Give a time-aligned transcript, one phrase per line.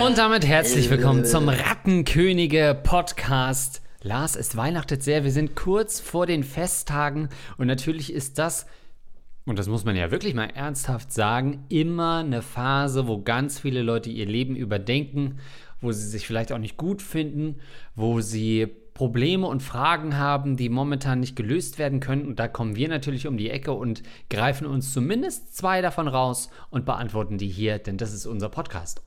[0.00, 3.82] Und damit herzlich willkommen zum Rattenkönige Podcast.
[4.00, 5.24] Lars, es weihnachtet sehr.
[5.24, 8.66] Wir sind kurz vor den Festtagen und natürlich ist das,
[9.44, 13.82] und das muss man ja wirklich mal ernsthaft sagen, immer eine Phase, wo ganz viele
[13.82, 15.40] Leute ihr Leben überdenken,
[15.80, 17.56] wo sie sich vielleicht auch nicht gut finden,
[17.96, 22.26] wo sie Probleme und Fragen haben, die momentan nicht gelöst werden können.
[22.26, 26.48] Und da kommen wir natürlich um die Ecke und greifen uns zumindest zwei davon raus
[26.70, 29.02] und beantworten die hier, denn das ist unser Podcast.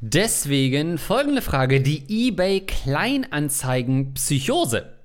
[0.00, 4.97] Deswegen folgende Frage: Die eBay Kleinanzeigen Psychose.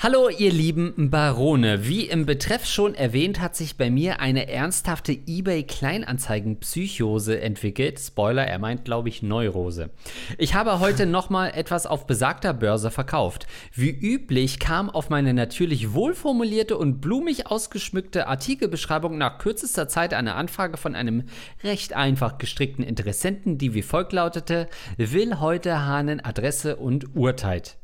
[0.00, 1.86] Hallo, ihr lieben Barone.
[1.86, 7.98] Wie im Betreff schon erwähnt, hat sich bei mir eine ernsthafte eBay Kleinanzeigen Psychose entwickelt.
[7.98, 9.88] Spoiler, er meint, glaube ich, Neurose.
[10.36, 13.46] Ich habe heute nochmal etwas auf besagter Börse verkauft.
[13.72, 20.34] Wie üblich kam auf meine natürlich wohlformulierte und blumig ausgeschmückte Artikelbeschreibung nach kürzester Zeit eine
[20.34, 21.22] Anfrage von einem
[21.62, 24.68] recht einfach gestrickten Interessenten, die wie folgt lautete:
[24.98, 27.78] Will heute Hahnen Adresse und Uhrzeit.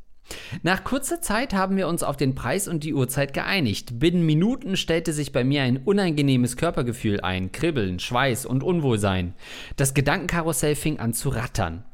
[0.62, 3.98] Nach kurzer Zeit haben wir uns auf den Preis und die Uhrzeit geeinigt.
[3.98, 9.34] Binnen Minuten stellte sich bei mir ein unangenehmes Körpergefühl ein, Kribbeln, Schweiß und Unwohlsein.
[9.76, 11.84] Das Gedankenkarussell fing an zu rattern.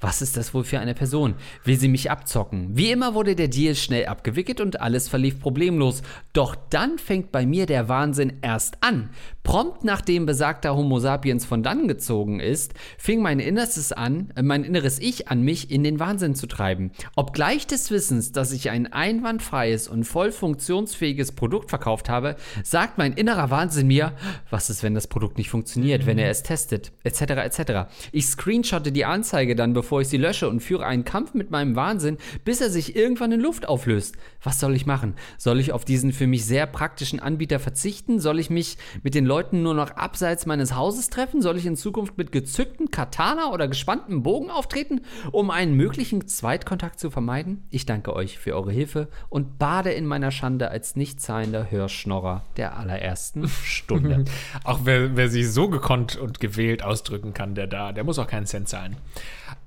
[0.00, 1.34] Was ist das wohl für eine Person?
[1.64, 2.76] Will sie mich abzocken?
[2.76, 6.02] Wie immer wurde der Deal schnell abgewickelt und alles verlief problemlos.
[6.32, 9.10] Doch dann fängt bei mir der Wahnsinn erst an.
[9.46, 14.64] Prompt nachdem besagter Homo sapiens von dann gezogen ist, fing mein Innerstes an, äh, mein
[14.64, 16.90] inneres Ich an mich in den Wahnsinn zu treiben.
[17.14, 22.34] Obgleich des Wissens, dass ich ein einwandfreies und voll funktionsfähiges Produkt verkauft habe,
[22.64, 24.14] sagt mein innerer Wahnsinn mir,
[24.50, 27.20] was ist, wenn das Produkt nicht funktioniert, wenn er es testet, etc.
[27.20, 27.72] etc.
[28.10, 31.76] Ich screenshotte die Anzeige dann, bevor ich sie lösche und führe einen Kampf mit meinem
[31.76, 34.16] Wahnsinn, bis er sich irgendwann in Luft auflöst.
[34.42, 35.14] Was soll ich machen?
[35.38, 38.18] Soll ich auf diesen für mich sehr praktischen Anbieter verzichten?
[38.18, 41.42] Soll ich mich mit den Leuten nur noch abseits meines Hauses treffen?
[41.42, 45.02] Soll ich in Zukunft mit gezücktem Katana oder gespanntem Bogen auftreten,
[45.32, 47.64] um einen möglichen Zweitkontakt zu vermeiden?
[47.70, 52.44] Ich danke euch für eure Hilfe und bade in meiner Schande als nicht zahlender Hörschnorrer
[52.56, 54.24] der allerersten Stunde.
[54.64, 58.26] Auch wer, wer sich so gekonnt und gewählt ausdrücken kann, der da, der muss auch
[58.26, 58.96] keinen Cent zahlen.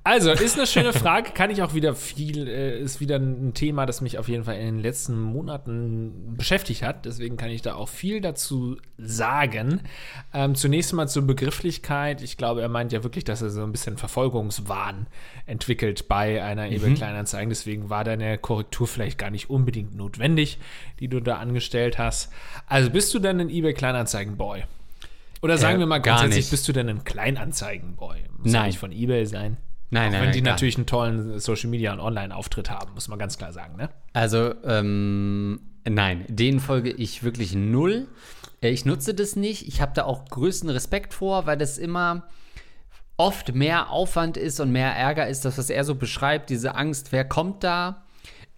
[0.02, 3.84] Also, ist eine schöne Frage, kann ich auch wieder viel, äh, ist wieder ein Thema,
[3.84, 7.04] das mich auf jeden Fall in den letzten Monaten beschäftigt hat.
[7.04, 9.59] Deswegen kann ich da auch viel dazu sagen.
[10.32, 12.22] Ähm, zunächst mal zur Begrifflichkeit.
[12.22, 15.06] Ich glaube, er meint ja wirklich, dass er so ein bisschen Verfolgungswahn
[15.46, 17.48] entwickelt bei einer eBay Kleinanzeigen.
[17.48, 20.58] Deswegen war deine Korrektur vielleicht gar nicht unbedingt notwendig,
[21.00, 22.32] die du da angestellt hast.
[22.66, 24.64] Also, bist du denn ein eBay Kleinanzeigen-Boy?
[25.42, 26.50] Oder sagen Äh, wir mal gar grundsätzlich, nicht.
[26.50, 28.18] bist du denn ein Kleinanzeigen-Boy?
[28.38, 28.66] Muss Nein.
[28.66, 29.56] nicht von eBay sein.
[29.92, 33.08] Nein, Auch nein, wenn nein, die natürlich einen tollen Social Media und Online-Auftritt haben, muss
[33.08, 33.88] man ganz klar sagen, ne?
[34.12, 38.06] Also, ähm, nein, denen folge ich wirklich null.
[38.60, 39.66] Äh, Ich nutze das nicht.
[39.66, 42.28] Ich habe da auch größten Respekt vor, weil das immer
[43.16, 47.12] oft mehr Aufwand ist und mehr Ärger ist, das, was er so beschreibt, diese Angst,
[47.12, 48.04] wer kommt da?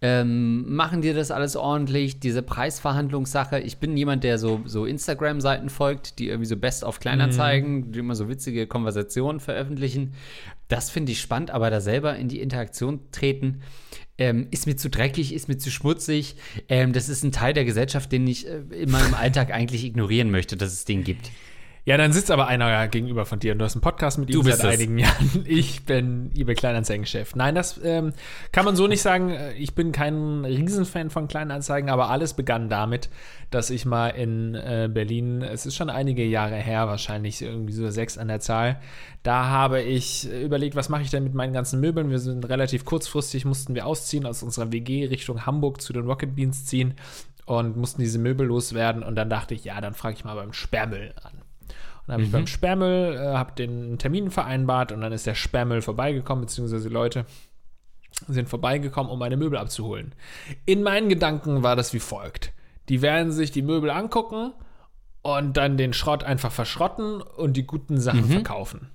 [0.04, 2.18] Ähm, machen dir das alles ordentlich?
[2.18, 3.60] Diese Preisverhandlungssache.
[3.60, 8.00] Ich bin jemand, der so, so Instagram-Seiten folgt, die irgendwie so Best auf Kleinanzeigen, die
[8.00, 10.14] immer so witzige Konversationen veröffentlichen.
[10.66, 13.62] Das finde ich spannend, aber da selber in die Interaktion treten,
[14.18, 16.36] ähm, ist mir zu dreckig, ist mir zu schmutzig.
[16.68, 20.30] Ähm, das ist ein Teil der Gesellschaft, den ich äh, in meinem Alltag eigentlich ignorieren
[20.30, 21.30] möchte, dass es den gibt.
[21.84, 24.40] Ja, dann sitzt aber einer gegenüber von dir und du hast einen Podcast mit ihm
[24.44, 24.64] seit es.
[24.64, 25.44] einigen Jahren.
[25.44, 27.34] Ich bin eBay Kleinanzeigen-Chef.
[27.34, 28.12] Nein, das ähm,
[28.52, 29.34] kann man so nicht sagen.
[29.58, 33.10] Ich bin kein Riesenfan von Kleinanzeigen, aber alles begann damit,
[33.50, 37.90] dass ich mal in äh, Berlin, es ist schon einige Jahre her, wahrscheinlich irgendwie so
[37.90, 38.80] sechs an der Zahl,
[39.24, 42.10] da habe ich überlegt, was mache ich denn mit meinen ganzen Möbeln?
[42.10, 46.36] Wir sind relativ kurzfristig, mussten wir ausziehen, aus unserer WG Richtung Hamburg zu den Rocket
[46.36, 46.94] Beans ziehen
[47.44, 49.02] und mussten diese Möbel loswerden.
[49.02, 51.41] Und dann dachte ich, ja, dann frage ich mal beim Sperrmüll an.
[52.06, 55.82] Dann habe ich beim Sperrmüll, äh, habe den Termin vereinbart und dann ist der Sperrmüll
[55.82, 57.26] vorbeigekommen, beziehungsweise die Leute
[58.28, 60.14] sind vorbeigekommen, um meine Möbel abzuholen.
[60.66, 62.52] In meinen Gedanken war das wie folgt.
[62.88, 64.52] Die werden sich die Möbel angucken
[65.22, 68.90] und dann den Schrott einfach verschrotten und die guten Sachen verkaufen.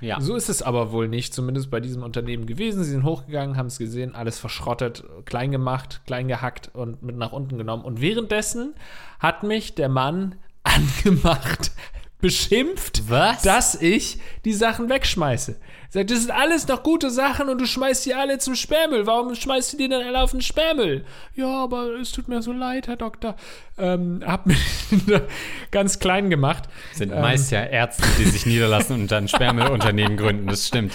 [0.00, 0.20] Ja.
[0.20, 2.84] So ist es aber wohl nicht, zumindest bei diesem Unternehmen gewesen.
[2.84, 7.32] Sie sind hochgegangen, haben es gesehen, alles verschrottet, klein gemacht, klein gehackt und mit nach
[7.32, 7.84] unten genommen.
[7.84, 8.74] Und währenddessen
[9.18, 11.72] hat mich der Mann angemacht,
[12.20, 13.42] beschimpft, Was?
[13.42, 15.56] dass ich die Sachen wegschmeiße.
[15.90, 19.06] Sagt, das sind alles noch gute Sachen und du schmeißt die alle zum Sperrmüll.
[19.06, 21.02] Warum schmeißt du die denn alle auf den Sperrmüll?
[21.34, 23.36] Ja, aber es tut mir so leid, Herr Doktor.
[23.78, 24.58] Ähm, hab mich
[25.70, 26.64] ganz klein gemacht.
[26.92, 30.92] Sind meist ja Ärzte, die sich niederlassen und dann Sperrmüllunternehmen gründen, das stimmt.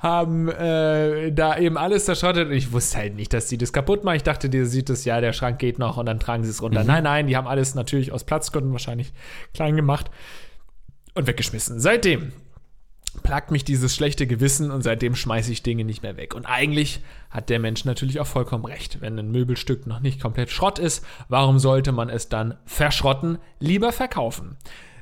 [0.00, 4.04] haben äh, da eben alles zerschrottet und ich wusste halt nicht, dass die das kaputt
[4.04, 4.16] machen.
[4.16, 6.60] Ich dachte, dir sieht es, ja, der Schrank geht noch und dann tragen sie es
[6.60, 6.84] runter.
[6.84, 9.14] Nein, nein, die haben alles natürlich aus Platzgründen wahrscheinlich
[9.54, 10.10] klein gemacht
[11.14, 11.80] und weggeschmissen.
[11.80, 12.32] Seitdem
[13.22, 16.34] plagt mich dieses schlechte Gewissen und seitdem schmeiße ich Dinge nicht mehr weg.
[16.34, 19.00] Und eigentlich hat der Mensch natürlich auch vollkommen recht.
[19.00, 23.38] Wenn ein Möbelstück noch nicht komplett Schrott ist, warum sollte man es dann verschrotten?
[23.58, 24.56] Lieber verkaufen.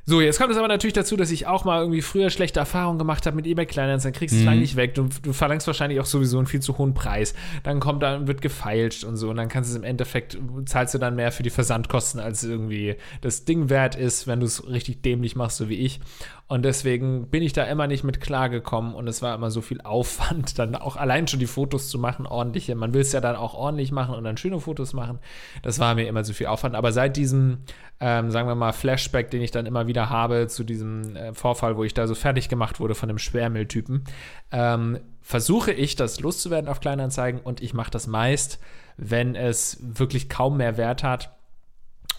[0.08, 2.98] So, jetzt kommt es aber natürlich dazu, dass ich auch mal irgendwie früher schlechte Erfahrungen
[2.98, 4.14] gemacht habe mit eBay Kleinanzeigen.
[4.14, 4.94] Dann kriegst du es lang nicht weg.
[4.94, 7.34] Du, du verlangst wahrscheinlich auch sowieso einen viel zu hohen Preis.
[7.62, 9.28] Dann kommt dann, wird gefeilscht und so.
[9.28, 12.42] Und dann kannst du es im Endeffekt, zahlst du dann mehr für die Versandkosten, als
[12.42, 16.00] irgendwie das Ding wert ist, wenn du es richtig dämlich machst, so wie ich.
[16.48, 19.82] Und deswegen bin ich da immer nicht mit klargekommen und es war immer so viel
[19.82, 22.74] Aufwand, dann auch allein schon die Fotos zu machen, ordentliche.
[22.74, 25.18] Man will es ja dann auch ordentlich machen und dann schöne Fotos machen.
[25.62, 26.74] Das war mir immer so viel Aufwand.
[26.74, 27.58] Aber seit diesem,
[28.00, 31.76] ähm, sagen wir mal, Flashback, den ich dann immer wieder habe zu diesem äh, Vorfall,
[31.76, 34.04] wo ich da so fertig gemacht wurde von dem Sperrmülltypen,
[34.50, 38.58] ähm, versuche ich, das loszuwerden auf Kleinanzeigen und ich mache das meist,
[38.96, 41.37] wenn es wirklich kaum mehr Wert hat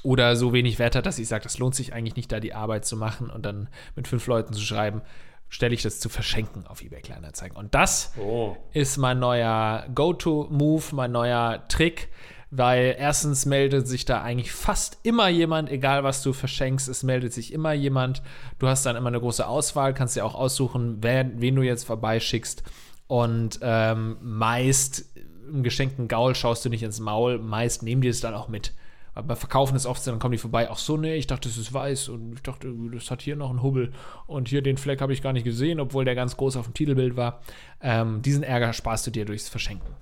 [0.03, 2.53] oder so wenig Wert hat, dass ich sage, das lohnt sich eigentlich nicht, da die
[2.53, 5.01] Arbeit zu machen und dann mit fünf Leuten zu schreiben,
[5.49, 7.57] stelle ich das zu verschenken auf eBay Kleinanzeigen.
[7.57, 8.55] Und das Oh.
[8.71, 12.09] ist mein neuer Go-To-Move, mein neuer Trick,
[12.51, 17.33] weil erstens meldet sich da eigentlich fast immer jemand, egal was du verschenkst, es meldet
[17.33, 18.21] sich immer jemand.
[18.57, 21.83] Du hast dann immer eine große Auswahl, kannst dir auch aussuchen, wen, wen du jetzt
[21.85, 22.63] vorbeischickst.
[23.07, 25.05] Und ähm, meist
[25.51, 28.73] im geschenkten Gaul schaust du nicht ins Maul, meist nehmen die es dann auch mit.
[29.21, 31.57] Beim Verkaufen ist oft so, dann kommen die vorbei, ach so, nee, ich dachte, das
[31.57, 33.92] ist weiß und ich dachte, das hat hier noch einen Hubbel
[34.27, 36.74] und hier den Fleck habe ich gar nicht gesehen, obwohl der ganz groß auf dem
[36.74, 37.42] Titelbild war.
[37.81, 39.94] Ähm, diesen Ärger sparst du dir durchs Verschenken.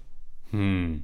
[0.52, 1.04] Hm.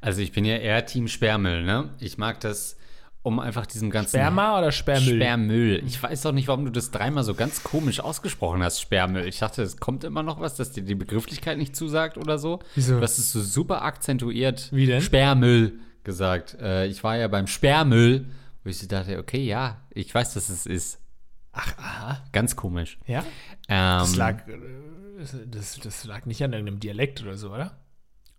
[0.00, 1.90] Also ich bin ja eher Team Sperrmüll, ne?
[1.98, 2.76] Ich mag das,
[3.22, 5.16] um einfach diesem ganzen Sperma oder Sperrmüll?
[5.16, 5.82] Sperrmüll.
[5.84, 9.26] Ich weiß auch nicht, warum du das dreimal so ganz komisch ausgesprochen hast, Sperrmüll.
[9.26, 12.60] Ich dachte, es kommt immer noch was, dass dir die Begrifflichkeit nicht zusagt oder so.
[12.76, 13.00] Wieso?
[13.00, 14.68] Hast es so super akzentuiert.
[14.72, 15.00] Wie denn?
[15.00, 16.56] Sperrmüll gesagt.
[16.58, 18.24] Äh, ich war ja beim Sperrmüll,
[18.64, 20.98] wo ich so dachte, okay, ja, ich weiß, dass es ist.
[21.52, 22.24] Ach, aha.
[22.32, 22.98] Ganz komisch.
[23.06, 23.20] Ja?
[23.68, 24.56] Ähm, Das lag, äh,
[25.50, 27.78] das, das lag nicht an irgendeinem Dialekt oder so, oder?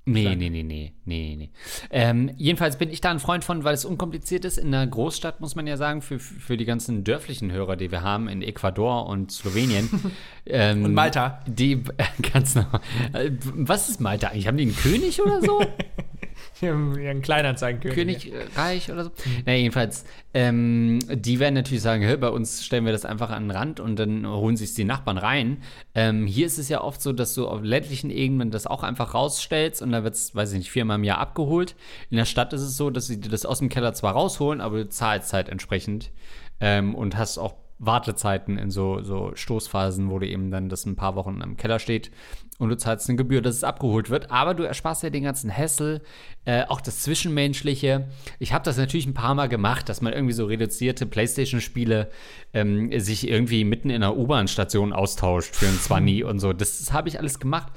[0.09, 1.51] Nee, nee, nee, nee, nee, nee.
[1.89, 4.57] Ähm, jedenfalls bin ich da ein Freund von, weil es unkompliziert ist.
[4.57, 8.03] In einer Großstadt muss man ja sagen, für, für die ganzen dörflichen Hörer, die wir
[8.03, 9.89] haben in Ecuador und Slowenien.
[10.45, 11.41] ähm, Und Malta.
[11.45, 11.83] Die,
[12.33, 12.79] ganz normal.
[13.11, 14.47] Äh, Was ist Malta eigentlich?
[14.47, 15.61] Haben die einen König oder so?
[16.61, 18.31] Ja, ein Kleinanzeigenkönig.
[18.31, 19.11] Königreich oder so.
[19.45, 23.43] Na, jedenfalls, ähm, die werden natürlich sagen, "Hä, bei uns stellen wir das einfach an
[23.43, 25.61] den Rand und dann holen sich die Nachbarn rein.
[25.93, 29.13] Ähm, hier ist es ja oft so, dass du auf ländlichen Ebenen das auch einfach
[29.13, 31.75] rausstellst und da wird es, weiß ich nicht, viermal im Jahr abgeholt.
[32.09, 34.61] In der Stadt ist es so, dass sie dir das aus dem Keller zwar rausholen,
[34.61, 36.11] aber du zahlst halt entsprechend
[36.59, 40.95] ähm, und hast auch Wartezeiten in so, so Stoßphasen, wo du eben dann das ein
[40.95, 42.11] paar Wochen im Keller steht
[42.57, 44.31] und du zahlst eine Gebühr, dass es abgeholt wird.
[44.31, 46.01] Aber du ersparst ja den ganzen Hassel,
[46.45, 48.07] äh, auch das Zwischenmenschliche.
[48.39, 52.09] Ich habe das natürlich ein paar Mal gemacht, dass man irgendwie so reduzierte Playstation-Spiele
[52.53, 56.53] ähm, sich irgendwie mitten in einer U-Bahn-Station austauscht für ein 20 und so.
[56.53, 57.71] Das, das habe ich alles gemacht.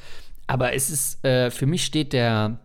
[0.47, 2.59] Aber es ist, äh, für mich steht der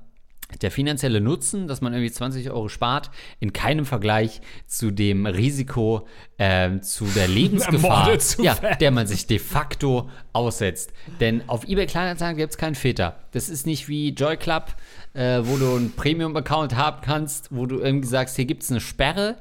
[0.62, 3.10] der finanzielle Nutzen, dass man irgendwie 20 Euro spart,
[3.40, 9.40] in keinem Vergleich zu dem Risiko, ähm, zu der Lebensgefahr, ja, der man sich de
[9.40, 10.94] facto aussetzt.
[11.20, 13.20] Denn auf eBay Kleinanzeigen gibt es keinen Filter.
[13.32, 14.76] Das ist nicht wie Joy Club,
[15.14, 18.82] äh, wo du einen Premium-Account haben kannst, wo du irgendwie sagst, hier gibt es eine
[18.82, 19.38] Sperre,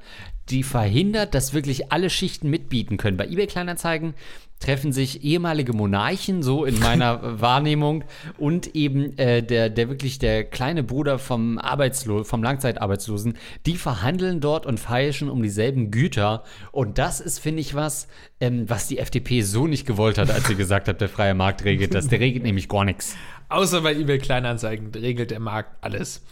[0.50, 3.16] die verhindert, dass wirklich alle Schichten mitbieten können.
[3.16, 4.14] Bei eBay Kleinanzeigen
[4.60, 8.04] treffen sich ehemalige Monarchen, so in meiner Wahrnehmung,
[8.38, 13.36] und eben äh, der, der wirklich der kleine Bruder vom Arbeitslo vom Langzeitarbeitslosen,
[13.66, 16.44] die verhandeln dort und feilschen um dieselben Güter.
[16.72, 18.08] Und das ist, finde ich, was,
[18.40, 21.64] ähm, was die FDP so nicht gewollt hat, als sie gesagt hat, der freie Markt
[21.64, 22.08] regelt das.
[22.08, 23.16] Der regelt nämlich gar nichts.
[23.48, 26.22] Außer bei eBay Kleinanzeigen regelt der Markt alles.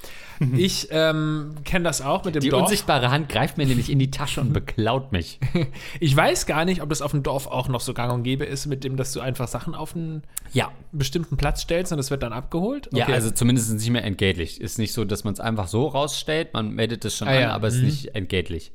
[0.57, 2.63] Ich ähm, kenne das auch mit dem Die Dorf.
[2.63, 5.39] unsichtbare Hand greift mir nämlich in die Tasche und beklaut mich.
[6.01, 8.45] Ich weiß gar nicht, ob das auf dem Dorf auch noch so gang und gäbe
[8.45, 12.11] ist, mit dem, dass du einfach Sachen auf einen Ja, bestimmten Platz stellst und es
[12.11, 12.89] wird dann abgeholt.
[12.93, 13.13] Ja, Okay.
[13.15, 14.61] also zumindest nicht mehr entgeltlich.
[14.61, 17.41] Ist nicht so, dass man es einfach so rausstellt, man meldet es schon Ah, an,
[17.41, 17.51] ja.
[17.53, 17.87] aber es ist Mhm.
[17.87, 18.73] nicht entgeltlich.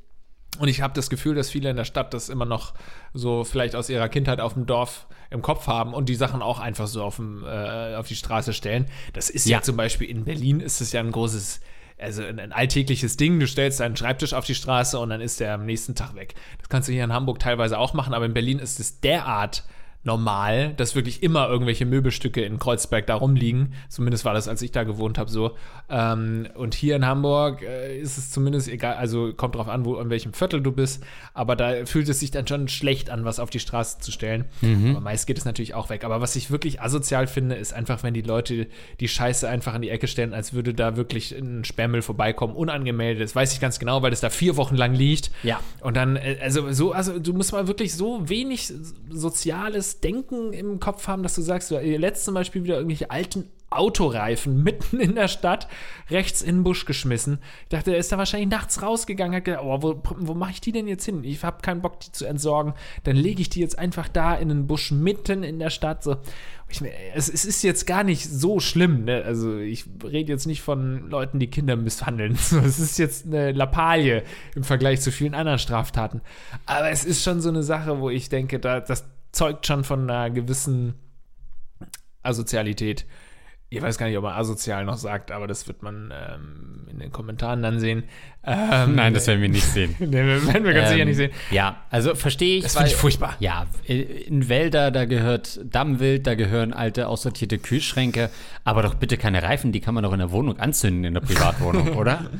[0.60, 2.74] Und ich habe das Gefühl, dass viele in der Stadt das immer noch
[3.14, 6.60] so vielleicht aus ihrer Kindheit auf dem Dorf im Kopf haben und die Sachen auch
[6.60, 8.88] einfach so auf, dem, äh, auf die Straße stellen.
[9.14, 9.58] Das ist ja.
[9.58, 11.62] ja zum Beispiel in Berlin ist es ja ein großes,
[11.98, 13.40] also ein, ein, alltägliches Ding.
[13.40, 16.36] Du stellst deinen Schreibtisch auf die Straße und dann ist der am nächsten Tag weg.
[16.60, 19.64] Das kannst du hier in Hamburg teilweise auch machen, aber in Berlin ist es derart
[20.04, 23.74] normal, dass wirklich immer irgendwelche Möbelstücke in Kreuzberg da rumliegen.
[23.90, 25.52] Zumindest war das, als ich da gewohnt habe, so.
[25.90, 30.00] Ähm, und hier in Hamburg äh, ist es zumindest egal, also kommt drauf an, wo,
[30.00, 33.40] in welchem Viertel du bist, aber da fühlt es sich dann schon schlecht an, was
[33.40, 34.46] auf die Straße zu stellen.
[34.62, 34.92] Mhm.
[34.92, 36.04] Aber meist geht es natürlich auch weg.
[36.04, 38.68] Aber was ich wirklich asozial finde, ist einfach, wenn die Leute
[39.00, 43.24] die Scheiße einfach in die Ecke stellen, als würde da wirklich ein Sperrmüll vorbeikommen, unangemeldet.
[43.24, 45.32] Das weiß ich ganz genau, weil das da vier Wochen lang liegt.
[45.44, 45.60] Ja.
[45.82, 48.72] Und dann, äh, also so, also du musst mal wirklich so wenig
[49.10, 53.50] Soziales Denken im Kopf haben, dass du sagst, du letzt zum Beispiel wieder irgendwelche alten
[53.70, 55.68] Autoreifen mitten in der Stadt
[56.10, 57.40] rechts in den Busch geschmissen.
[57.64, 60.62] Ich dachte, er ist da wahrscheinlich nachts rausgegangen, hat gedacht, oh, wo, wo mache ich
[60.62, 61.24] die denn jetzt hin?
[61.26, 62.74] Ich habe keinen Bock, die zu entsorgen.
[63.04, 66.02] Dann lege ich die jetzt einfach da in den Busch mitten in der Stadt.
[66.02, 66.16] So.
[66.70, 66.82] Ich,
[67.14, 69.04] es, es, ist jetzt gar nicht so schlimm.
[69.04, 69.24] Ne?
[69.26, 72.34] Also ich rede jetzt nicht von Leuten, die Kinder misshandeln.
[72.68, 74.24] Es ist jetzt eine Lappalie
[74.56, 76.22] im Vergleich zu vielen anderen Straftaten.
[76.66, 79.06] Aber es ist schon so eine Sache, wo ich denke, da, das,
[79.38, 80.96] zeugt schon von einer gewissen
[82.24, 83.06] Asozialität.
[83.70, 87.00] Ich weiß gar nicht, ob man asozial noch sagt, aber das wird man ähm, in
[87.00, 88.06] den Kommentaren dann sehen.
[88.46, 89.94] Ähm, Nein, das werden wir nicht sehen.
[90.00, 91.32] nee, werden wir ganz ähm, sicher nicht sehen.
[91.52, 92.64] Ja, also verstehe ich.
[92.64, 93.36] Das finde ich furchtbar.
[93.40, 98.30] Ja, in Wälder, da gehört Dammwild, da gehören alte, aussortierte Kühlschränke,
[98.64, 101.22] aber doch bitte keine Reifen, die kann man doch in der Wohnung anzünden, in der
[101.22, 102.32] Privatwohnung, oder?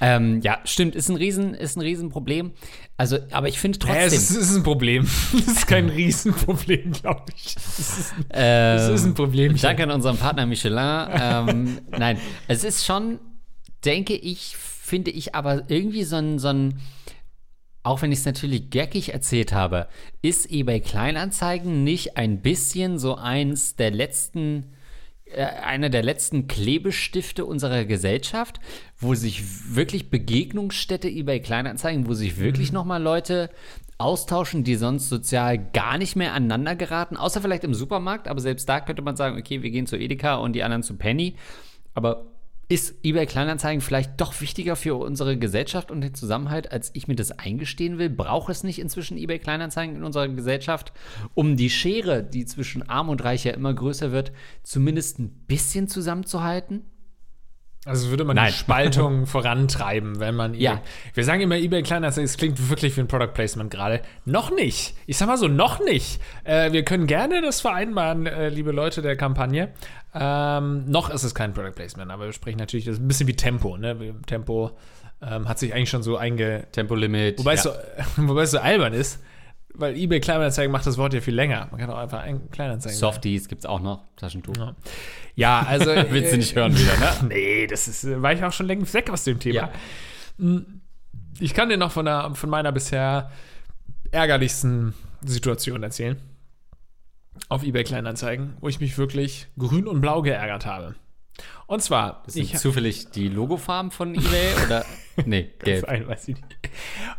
[0.00, 2.52] Ähm, ja, stimmt, ist ein Riesen, ist ein Riesenproblem.
[2.96, 4.00] Also, aber ich finde trotzdem.
[4.00, 5.06] Ja, es, ist, es ist ein Problem.
[5.32, 7.54] Das ist kein Riesenproblem, glaube ich.
[7.54, 9.56] Das ist, ein, ähm, das ist ein Problem.
[9.56, 11.08] Danke an unseren Partner Michelin.
[11.10, 13.18] ähm, nein, es ist schon,
[13.84, 16.80] denke ich, finde ich, aber irgendwie so ein, so ein
[17.82, 19.86] auch wenn ich es natürlich geckig erzählt habe,
[20.20, 24.72] ist eBay Kleinanzeigen nicht ein bisschen so eins der letzten
[25.34, 28.60] einer der letzten Klebestifte unserer Gesellschaft,
[28.98, 32.74] wo sich wirklich Begegnungsstätte eBay Kleinanzeigen, wo sich wirklich mhm.
[32.74, 33.50] nochmal Leute
[33.98, 38.68] austauschen, die sonst sozial gar nicht mehr aneinander geraten, außer vielleicht im Supermarkt, aber selbst
[38.68, 41.36] da könnte man sagen, okay, wir gehen zu Edeka und die anderen zu Penny,
[41.94, 42.26] aber
[42.68, 47.14] ist eBay Kleinanzeigen vielleicht doch wichtiger für unsere Gesellschaft und den Zusammenhalt, als ich mir
[47.14, 48.10] das eingestehen will?
[48.10, 50.92] Braucht es nicht inzwischen eBay Kleinanzeigen in unserer Gesellschaft,
[51.34, 54.32] um die Schere, die zwischen Arm und Reich ja immer größer wird,
[54.64, 56.82] zumindest ein bisschen zusammenzuhalten?
[57.86, 58.48] Also würde man Nein.
[58.48, 60.82] die Spaltung vorantreiben, wenn man ja.
[61.14, 64.02] Wir sagen immer eBay Kleinanzeigen, es klingt wirklich wie ein Product Placement gerade.
[64.24, 64.96] Noch nicht.
[65.06, 66.20] Ich sag mal so, noch nicht.
[66.42, 69.72] Äh, wir können gerne das vereinbaren, äh, liebe Leute der Kampagne.
[70.18, 73.26] Ähm, noch ist es kein Product Placement, aber wir sprechen natürlich, das ist ein bisschen
[73.26, 74.14] wie Tempo, ne?
[74.26, 74.72] Tempo
[75.22, 76.66] ähm, hat sich eigentlich schon so einge...
[76.72, 77.38] Tempolimit.
[77.38, 77.56] Wobei, ja.
[77.56, 77.70] es so,
[78.28, 79.20] wobei es so albern ist
[79.78, 81.68] weil eBay Kleinanzeigen macht das Wort ja viel länger.
[81.70, 82.98] Man kann auch einfach ein Kleinanzeigen.
[82.98, 84.56] Softies gibt es auch noch, Taschentuch.
[84.56, 84.74] Ja,
[85.34, 85.90] ja also.
[86.10, 87.10] Willst du nicht hören wieder, ne?
[87.28, 89.54] nee, das ist, war ich auch schon längst weg aus dem Thema.
[89.54, 89.70] Ja.
[90.38, 90.80] Hm,
[91.38, 93.30] ich kann dir noch von, der, von meiner bisher
[94.10, 94.94] ärgerlichsten
[95.24, 96.16] Situation erzählen.
[97.48, 100.94] Auf eBay Kleinanzeigen, wo ich mich wirklich grün und blau geärgert habe.
[101.66, 102.22] Und zwar.
[102.24, 104.84] Das sind ich, zufällig die Logofarben von eBay oder?
[105.24, 105.84] Nee, gelb.
[105.86, 106.58] Ein, weiß ich nicht.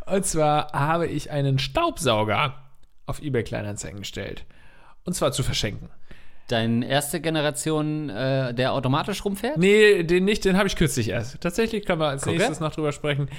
[0.06, 2.54] Und zwar habe ich einen Staubsauger
[3.08, 4.46] auf eBay Kleinanzeigen gestellt.
[5.04, 5.90] Und zwar zu verschenken.
[6.48, 9.58] Deine erste Generation, äh, der automatisch rumfährt?
[9.58, 11.42] Nee, den nicht, den habe ich kürzlich erst.
[11.42, 12.38] Tatsächlich können wir als Gucke?
[12.38, 13.30] nächstes noch drüber sprechen.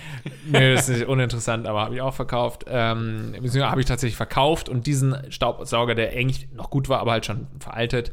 [0.46, 2.66] nee, das ist nicht uninteressant, aber habe ich auch verkauft.
[2.68, 7.12] Ähm, beziehungsweise habe ich tatsächlich verkauft und diesen Staubsauger, der eigentlich noch gut war, aber
[7.12, 8.12] halt schon veraltet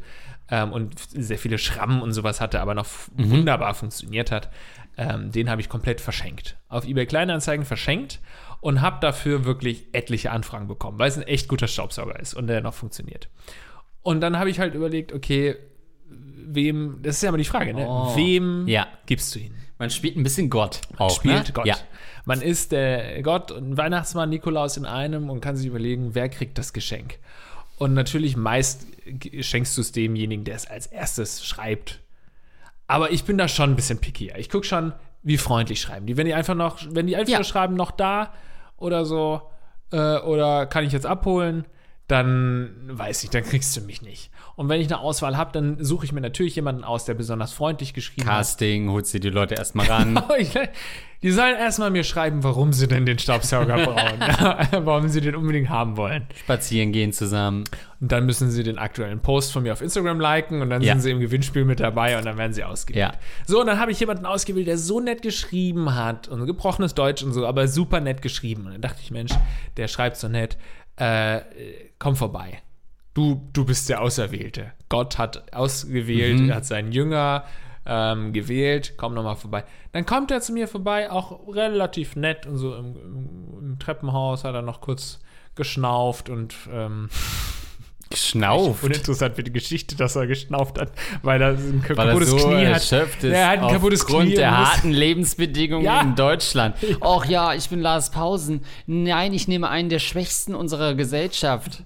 [0.50, 2.86] ähm, und sehr viele Schrammen und sowas hatte, aber noch
[3.16, 3.30] mhm.
[3.30, 4.50] wunderbar funktioniert hat,
[4.96, 6.56] ähm, den habe ich komplett verschenkt.
[6.68, 8.20] Auf eBay Kleinanzeigen verschenkt
[8.60, 12.46] und habe dafür wirklich etliche Anfragen bekommen, weil es ein echt guter Staubsauger ist und
[12.46, 13.28] der noch funktioniert.
[14.06, 15.56] Und dann habe ich halt überlegt, okay,
[16.08, 17.86] wem, das ist ja immer die Frage, ne?
[17.88, 18.14] Oh.
[18.16, 18.86] Wem ja.
[19.06, 19.54] gibst du ihn?
[19.78, 20.80] Man spielt ein bisschen Gott.
[20.90, 21.52] Man auch, spielt ne?
[21.52, 21.66] Gott.
[21.66, 21.76] Ja.
[22.24, 26.56] Man ist der Gott und Weihnachtsmann Nikolaus in einem und kann sich überlegen, wer kriegt
[26.58, 27.18] das Geschenk.
[27.78, 28.86] Und natürlich meist
[29.40, 32.00] schenkst du es demjenigen, der es als erstes schreibt
[32.86, 34.36] aber ich bin da schon ein bisschen pickier.
[34.36, 36.16] Ich gucke schon, wie freundlich schreiben die.
[36.16, 37.44] Wenn die einfach noch, wenn die einfach ja.
[37.44, 38.32] schreiben, noch da
[38.76, 39.42] oder so,
[39.92, 41.64] äh, oder kann ich jetzt abholen,
[42.08, 44.30] dann weiß ich, dann kriegst du mich nicht.
[44.54, 47.52] Und wenn ich eine Auswahl habe, dann suche ich mir natürlich jemanden aus, der besonders
[47.52, 48.36] freundlich geschrieben hat.
[48.38, 50.22] Casting, holst du die Leute erstmal ran.
[50.38, 50.52] Ich-
[51.22, 54.20] Die sollen erstmal mir schreiben, warum sie denn den Staubsauger brauchen.
[54.86, 56.26] warum sie den unbedingt haben wollen.
[56.38, 57.64] Spazieren gehen zusammen.
[58.00, 60.92] Und dann müssen sie den aktuellen Post von mir auf Instagram liken und dann Ja.
[60.92, 63.00] sind sie im Gewinnspiel mit dabei und dann werden sie ausgewählt.
[63.14, 63.18] Ja.
[63.46, 67.22] So, und dann habe ich jemanden ausgewählt, der so nett geschrieben hat und gebrochenes Deutsch
[67.24, 68.66] und so, aber super nett geschrieben.
[68.66, 69.32] Und dann dachte ich, Mensch,
[69.78, 70.56] der schreibt so nett,
[70.96, 71.40] äh,
[71.98, 72.62] komm vorbei.
[73.14, 74.72] Du, du bist der Auserwählte.
[74.88, 76.50] Gott hat ausgewählt, Mhm.
[76.50, 77.44] er hat seinen Jünger
[77.86, 79.64] ähm, gewählt, komm nochmal vorbei.
[79.92, 84.44] Dann kommt er zu mir vorbei, auch relativ nett und so im, im, im Treppenhaus
[84.44, 85.20] hat er noch kurz
[85.54, 87.08] geschnauft und ähm,
[88.10, 88.84] Geschnauft.
[88.84, 92.36] uninteressant für die Geschichte, dass er geschnauft hat, weil er ein Weil er kaputtes so
[92.36, 92.76] Knie hat.
[92.76, 92.92] ist
[93.24, 96.00] Er hat ein kaputtes aufgrund Knie der harten Lebensbedingungen Ja.
[96.02, 96.76] in Deutschland.
[97.00, 98.60] Och ja, ich bin Lars Pausen.
[98.86, 101.82] Nein, ich nehme einen der Schwächsten unserer Gesellschaft.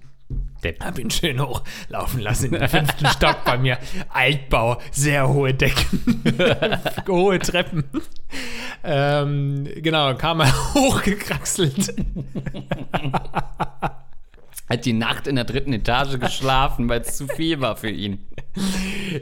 [0.63, 0.85] Depp.
[0.85, 3.79] Hab ihn schön hochlaufen lassen in den fünften Stock bei mir.
[4.11, 6.23] Altbau, sehr hohe Decken,
[7.09, 7.85] hohe Treppen.
[8.85, 11.95] Ähm, genau, kam er hochgekraxelt.
[14.71, 18.25] Hat die Nacht in der dritten Etage geschlafen, weil es zu viel war für ihn.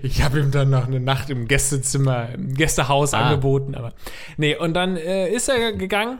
[0.02, 3.20] Ich habe ihm dann noch eine Nacht im Gästezimmer, im Gästehaus Ah.
[3.30, 3.94] angeboten, aber
[4.36, 6.18] nee, und dann äh, ist er gegangen.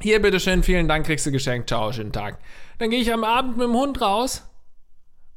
[0.00, 1.68] Hier, bitteschön, vielen Dank, kriegst du geschenkt.
[1.68, 2.38] Ciao, schönen Tag.
[2.78, 4.48] Dann gehe ich am Abend mit dem Hund raus.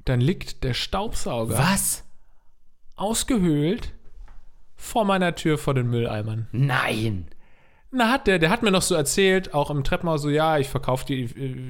[0.06, 2.04] Dann liegt der Staubsauger Was?
[2.96, 3.94] ausgehöhlt
[4.76, 6.48] vor meiner Tür vor den Mülleimern.
[6.52, 7.28] Nein.
[7.90, 10.68] Na, hat der, der hat mir noch so erzählt, auch im Treppenhaus, so, ja, ich
[10.68, 11.24] verkaufe die,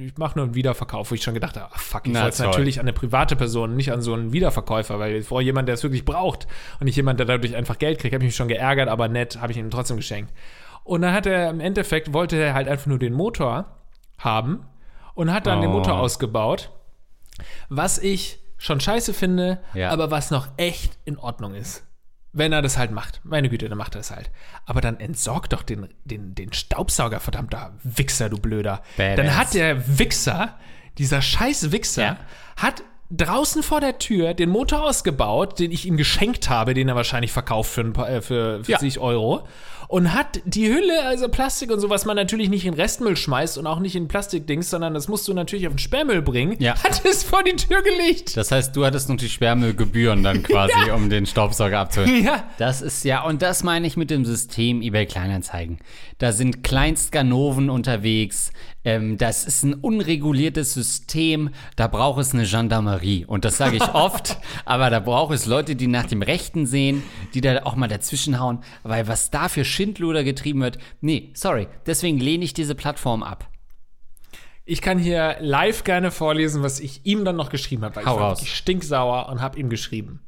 [0.07, 2.39] ich mache nur einen Wiederverkauf, wo ich schon gedacht habe, ach fuck, ich wollte es
[2.39, 5.75] natürlich an eine private Person, nicht an so einen Wiederverkäufer, weil ich brauche jemanden, der
[5.75, 6.47] es wirklich braucht
[6.79, 8.15] und nicht jemand, der dadurch einfach Geld kriegt.
[8.15, 10.33] Habe ich mich schon geärgert, aber nett, habe ich ihm trotzdem geschenkt.
[10.83, 13.77] Und dann hat er im Endeffekt, wollte er halt einfach nur den Motor
[14.17, 14.65] haben
[15.13, 15.73] und hat dann den Oh.
[15.73, 16.71] Motor ausgebaut,
[17.69, 19.91] was ich schon scheiße finde, Ja.
[19.91, 21.83] aber was noch echt in Ordnung ist.
[22.37, 23.19] Wenn er das halt macht.
[23.23, 24.29] Meine Güte, dann macht er es halt.
[24.65, 28.81] Aber dann entsorgt doch den, den, den Staubsauger, verdammter Wichser, du Blöder.
[28.95, 29.15] Badass.
[29.17, 30.57] Dann hat der Wichser,
[30.97, 32.17] dieser scheiß Wichser, Ja.
[32.57, 36.95] hat draußen vor der Tür den Motor ausgebaut, den ich ihm geschenkt habe, den er
[36.95, 39.47] wahrscheinlich verkauft für, ein paar, äh, für 40 Euro.
[39.89, 43.57] Und hat die Hülle, also Plastik und so, was man natürlich nicht in Restmüll schmeißt
[43.57, 46.75] und auch nicht in Plastikdings, sondern das musst du natürlich auf den Sperrmüll bringen, Ja.
[46.83, 48.35] hat es vor die Tür gelegt.
[48.35, 52.21] Das heißt, du hattest noch die Sperrmüllgebühren dann quasi, um den Staubsauger abzuholen.
[52.21, 52.43] Ja.
[52.57, 55.79] Das ist ja, und das meine ich mit dem System eBay Kleinanzeigen.
[56.17, 58.51] Da sind Kleinstganoven unterwegs.
[58.87, 61.49] Ähm, das ist ein unreguliertes System.
[61.75, 63.25] Da braucht es eine Gendarmerie.
[63.25, 67.03] Und das sage ich oft, aber da braucht es Leute, die nach dem Rechten sehen,
[67.33, 68.59] die da auch mal dazwischenhauen.
[68.83, 71.67] Weil was da für Schindluder getrieben wird, nee, sorry.
[71.85, 73.49] Deswegen lehne ich diese Plattform ab.
[74.63, 77.97] Ich kann hier live gerne vorlesen, was ich ihm dann noch geschrieben habe.
[77.97, 78.47] weil Hau ich war raus.
[78.47, 80.21] stinksauer und habe ihm geschrieben.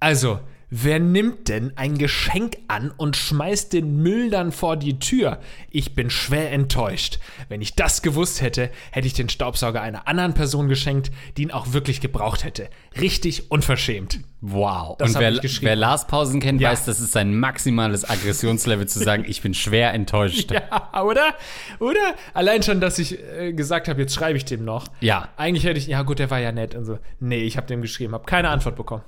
[0.00, 0.38] Also,
[0.76, 5.38] wer nimmt denn ein Geschenk an und schmeißt den Müll dann vor die Tür?
[5.70, 7.20] Ich bin schwer enttäuscht.
[7.48, 11.52] Wenn ich das gewusst hätte, hätte ich den Staubsauger einer anderen Person geschenkt, die ihn
[11.52, 12.68] auch wirklich gebraucht hätte.
[13.00, 14.18] Richtig unverschämt.
[14.40, 14.96] Wow.
[14.98, 16.70] Das und wer, wer Lars Pausen kennt, Ja.
[16.72, 20.50] weiß, das ist sein maximales Aggressionslevel zu sagen, ich bin schwer enttäuscht.
[20.54, 21.34] Ja, oder?
[21.78, 22.14] Oder?
[22.34, 24.86] Allein schon, dass ich äh, gesagt habe, jetzt schreibe ich dem noch.
[25.00, 25.28] Ja.
[25.36, 26.98] Eigentlich hätte ich, ja gut, der war ja nett und so.
[27.20, 29.02] Nee, ich habe dem geschrieben, habe keine Antwort bekommen.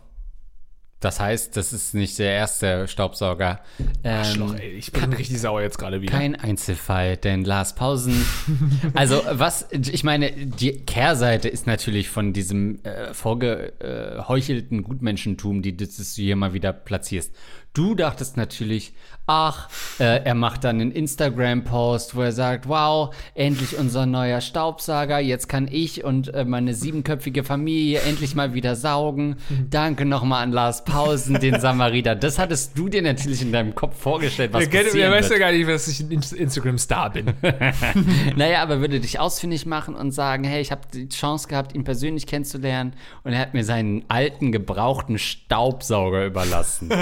[1.00, 3.60] Das heißt, das ist nicht der erste Staubsauger.
[4.02, 6.16] Ähm, Schloch, ey, ich bin richtig sauer jetzt gerade wieder.
[6.16, 8.24] kein Einzelfall, denn Lars Pausen.
[8.94, 15.86] also, was, ich meine, die Kehrseite ist natürlich von diesem äh, vorgeheuchelten Gutmenschentum, die du
[15.86, 17.34] hier mal wieder platzierst.
[17.76, 18.94] Du dachtest natürlich,
[19.26, 25.18] ach, äh, er macht dann einen Instagram-Post, wo er sagt, wow, endlich unser neuer Staubsauger,
[25.18, 29.36] jetzt kann ich und äh, meine siebenköpfige Familie endlich mal wieder saugen.
[29.68, 32.14] Danke nochmal an Lars Pausen, den Samariter.
[32.14, 35.28] Das hattest du dir natürlich in deinem Kopf vorgestellt, was Wer, kennt, passieren wer weiß
[35.28, 35.38] wird.
[35.40, 37.34] ja gar nicht, dass ich ein Inst- Instagram-Star bin.
[38.36, 41.84] Naja, aber würde dich ausfindig machen und sagen, hey, ich habe die Chance gehabt, ihn
[41.84, 46.88] persönlich kennenzulernen und er hat mir seinen alten, gebrauchten Staubsauger überlassen.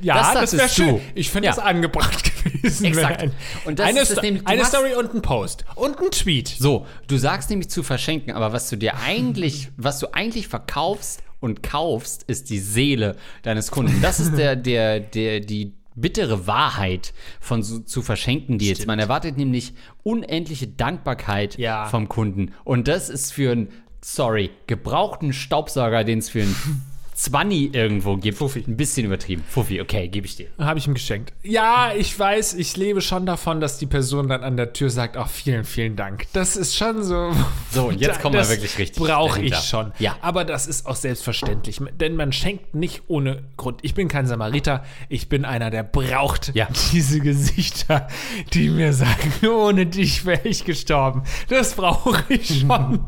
[0.00, 1.00] Ja, Das das, wäre schön.
[1.14, 1.54] Ich finde Ja.
[1.54, 2.84] das angebracht gewesen.
[2.86, 3.22] Exakt.
[3.22, 3.32] Ein,
[3.64, 5.64] Und das eine ist Sto- nämlich, eine Story und ein Post.
[5.76, 6.48] Und ein Tweet.
[6.48, 11.22] So, du sagst nämlich zu verschenken, aber was du dir eigentlich, was du eigentlich verkaufst
[11.40, 14.00] und kaufst, ist die Seele deines Kunden.
[14.02, 18.84] Das ist der, der, der, die bittere Wahrheit von so, zu verschenken Deals.
[18.86, 21.86] Man erwartet nämlich unendliche Dankbarkeit Ja.
[21.86, 22.52] vom Kunden.
[22.64, 23.68] Und das ist für einen,
[24.02, 26.56] sorry, gebrauchten Staubsauger, den es für einen
[27.14, 28.38] Zwanni irgendwo gibt.
[28.38, 28.64] Fuffi.
[28.66, 29.44] Ein bisschen übertrieben.
[29.48, 30.48] Fuffi, okay, gebe ich dir.
[30.58, 31.32] Habe ich ihm geschenkt.
[31.42, 35.16] Ja, ich weiß, ich lebe schon davon, dass die Person dann an der Tür sagt,
[35.16, 36.26] ach, vielen, vielen Dank.
[36.32, 37.32] Das ist schon so.
[37.70, 39.92] So, und jetzt kommen wir wirklich richtig Brauche ich schon.
[39.98, 40.16] Ja.
[40.20, 41.80] Aber das ist auch selbstverständlich.
[42.00, 43.80] Denn man schenkt nicht ohne Grund.
[43.82, 44.84] Ich bin kein Samariter.
[45.08, 46.68] Ich bin einer, der braucht Ja.
[46.92, 48.08] diese Gesichter,
[48.52, 51.22] die mir sagen, ohne dich wäre ich gestorben.
[51.48, 53.04] Das brauche ich schon.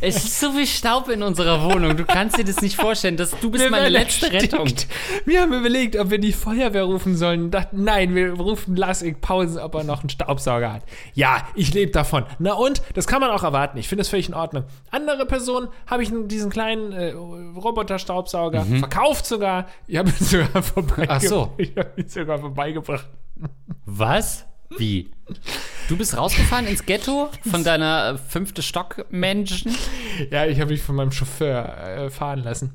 [0.00, 1.96] Es ist so viel Staub in unserer Wohnung.
[1.96, 3.16] Du kannst dir das nicht vorstellen.
[3.16, 4.54] Das, du bist Wir meine letzte erstickt.
[4.54, 4.68] Rettung.
[5.24, 7.50] Wir haben überlegt, ob wir die Feuerwehr rufen sollen.
[7.50, 10.82] Dachten, nein, wir rufen Lassig Pausen, ob er noch einen Staubsauger hat.
[11.14, 12.24] Ja, ich lebe davon.
[12.38, 12.82] Na und?
[12.94, 13.78] Das kann man auch erwarten.
[13.78, 14.64] Ich finde das völlig in Ordnung.
[14.90, 19.66] Andere Personen habe ich diesen kleinen äh, Roboter-Staubsauger verkauft sogar.
[19.86, 21.08] Ich habe ihn sogar vorbeigebracht.
[21.10, 21.54] Ach so.
[21.56, 23.06] Ich habe ihn sogar vorbeigebracht.
[23.84, 24.44] Was?
[24.78, 25.10] Wie?
[25.88, 29.76] Du bist rausgefahren ins Ghetto von deiner äh, fünfte Stock-Menschen
[30.30, 32.74] Ja, ich habe mich von meinem Chauffeur äh, fahren lassen.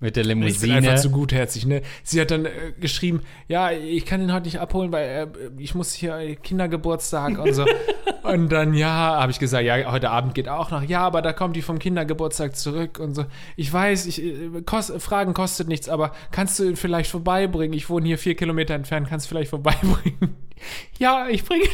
[0.00, 0.76] Mit der Ich bin Limousine.
[0.76, 1.82] einfach zu gutherzig, ne?
[2.02, 5.26] Sie hat dann äh, geschrieben, ja, ich kann ihn heute nicht abholen, weil äh,
[5.58, 7.66] ich muss hier Kindergeburtstag und so.
[8.22, 10.82] und dann, ja, habe ich gesagt, ja, heute Abend geht auch noch.
[10.82, 13.26] Ja, aber da kommt die vom Kindergeburtstag zurück und so.
[13.56, 17.76] Ich weiß, ich, äh, kost, Fragen kostet nichts, aber kannst du ihn vielleicht vorbeibringen?
[17.76, 20.34] Ich wohne hier vier Kilometer entfernt, kannst du vielleicht vorbeibringen?
[20.98, 21.70] ja, ich bringe ihn.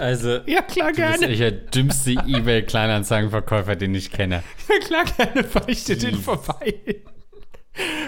[0.00, 1.36] Also, ja, klar, du bist gerne.
[1.36, 4.42] der dümmste eBay-Kleinanzeigenverkäufer, den ich kenne.
[4.68, 6.74] Ja, klar, gerne fahre ich dir den vorbei.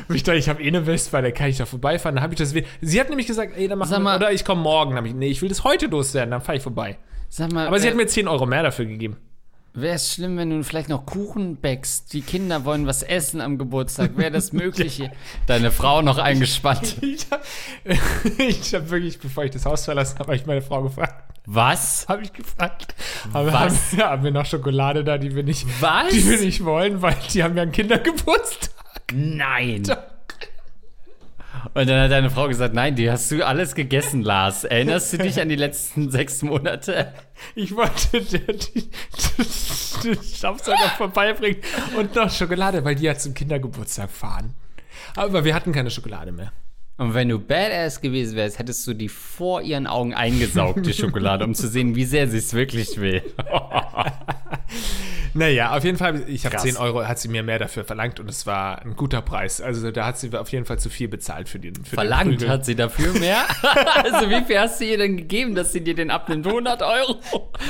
[0.08, 2.16] Und ich dachte, ich habe eh eine Vespa, da kann ich da vorbeifahren.
[2.16, 2.54] Dann habe ich das.
[2.54, 3.98] we- Sie hat nämlich gesagt, ey, dann machen wir.
[4.00, 4.96] mal- Oder ich komme morgen.
[4.96, 6.98] Dann ich, nee, ich will das heute loswerden, dann fahre ich vorbei.
[7.28, 9.16] Sag mal, Aber sie äh, hat mir 10 Euro mehr dafür gegeben.
[9.72, 12.12] wäre es schlimm, wenn du vielleicht noch Kuchen backst?
[12.12, 14.16] Die Kinder wollen was essen am Geburtstag.
[14.16, 15.00] Wäre das möglich?
[15.46, 16.96] Deine Frau noch eingespannt.
[17.02, 17.42] Ich habe
[18.38, 21.29] ich hab wirklich, bevor ich das Haus verlassen habe, habe ich meine Frau gefragt.
[21.46, 22.06] Was?
[22.08, 22.94] Habe ich gefragt.
[23.32, 23.92] Aber Was?
[23.92, 26.08] Haben, ja, haben wir noch Schokolade da, die wir nicht, Was?
[26.10, 28.70] die wir nicht wollen, weil die haben ja einen Kindergeburtstag.
[29.12, 29.82] Nein.
[31.74, 34.64] Und dann hat deine Frau gesagt, nein, die hast du alles gegessen, Lars.
[34.64, 37.12] Erinnerst du dich an die letzten sechs Monate?
[37.54, 38.90] Ich wollte der, die,
[40.34, 41.60] Staubsauger vorbeibringen
[41.96, 44.54] und noch Schokolade, weil die ja zum Kindergeburtstag fahren.
[45.16, 46.52] Aber wir hatten keine Schokolade mehr.
[47.00, 51.46] Und wenn du Badass gewesen wärst, hättest du die vor ihren Augen eingesaugt, die Schokolade,
[51.46, 53.22] um zu sehen, wie sehr sie es wirklich will.
[55.32, 56.64] Naja, auf jeden Fall, ich habe Krass.
[56.64, 59.60] 10 Euro, hat sie mir mehr dafür verlangt und es war ein guter Preis.
[59.60, 62.48] Also da hat sie auf jeden Fall zu viel bezahlt für den für Verlangt den
[62.48, 63.44] hat sie dafür mehr.
[64.02, 66.48] also wie viel hast du ihr denn gegeben, dass sie dir den abnimmt?
[66.48, 67.20] 100 Euro?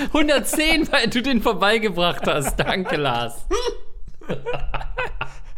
[0.07, 2.57] 110, weil du den vorbeigebracht hast.
[2.57, 3.47] Danke, Lars.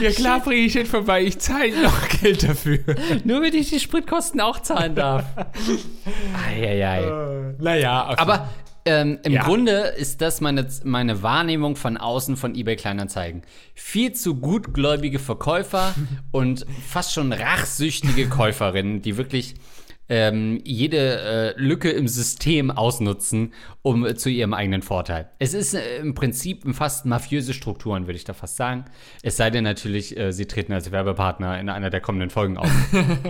[0.00, 2.78] Ja klar bringe ich den vorbei, ich zahle noch Geld dafür.
[3.24, 5.24] Nur wenn ich die Spritkosten auch zahlen darf.
[6.48, 7.54] Eieiei.
[7.58, 8.48] naja, auf Aber
[8.84, 9.42] ähm, im Ja.
[9.44, 13.42] Grunde ist das meine, meine Wahrnehmung von außen von eBay Kleinanzeigen.
[13.74, 15.94] Viel zu gutgläubige Verkäufer
[16.30, 19.54] und fast schon rachsüchtige Käuferinnen, die wirklich
[20.08, 25.30] ähm, jede äh, Lücke im System ausnutzen, um äh, zu ihrem eigenen Vorteil.
[25.38, 28.84] Es ist äh, im Prinzip fast mafiöse Strukturen, würde ich da fast sagen.
[29.22, 32.70] Es sei denn natürlich, äh, sie treten als Werbepartner in einer der kommenden Folgen auf.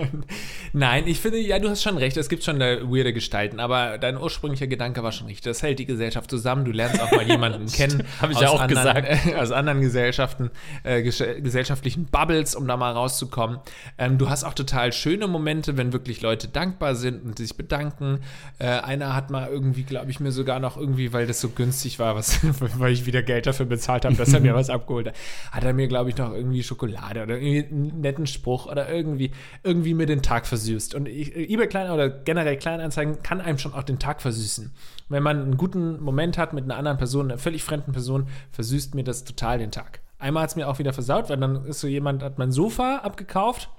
[0.73, 3.97] Nein, ich finde, ja, du hast schon recht, es gibt schon da weirde Gestalten, aber
[3.97, 5.43] dein ursprünglicher Gedanke war schon richtig.
[5.43, 8.03] Das hält die Gesellschaft zusammen, du lernst auch mal jemanden kennen.
[8.21, 9.27] Hab ich aus ja auch anderen, gesagt.
[9.27, 10.51] Äh, aus anderen Gesellschaften,
[10.83, 13.59] äh, ges gesellschaftlichen Bubbles, um da mal rauszukommen.
[13.97, 18.19] Ähm, du hast auch total schöne Momente, wenn wirklich Leute dankbar sind und sich bedanken.
[18.59, 21.99] Äh, einer hat mal irgendwie, glaube ich, mir sogar noch irgendwie, weil das so günstig
[21.99, 22.39] war, was,
[22.79, 25.15] weil ich wieder Geld dafür bezahlt habe, dass er mir was abgeholt hat,
[25.51, 29.31] hat er mir, glaube ich, noch irgendwie Schokolade oder irgendwie einen netten Spruch oder irgendwie,
[29.63, 30.95] irgendwie mir den Tag versüßt.
[30.95, 34.71] Und ich, eBay Klein oder generell Kleinanzeigen kann einem schon auch den Tag versüßen.
[35.09, 38.95] Wenn man einen guten Moment hat mit einer anderen Person, einer völlig fremden Person, versüßt
[38.95, 40.01] mir das total den Tag.
[40.19, 42.97] Einmal hat es mir auch wieder versaut, weil dann ist so jemand, hat mein Sofa
[43.03, 43.69] abgekauft.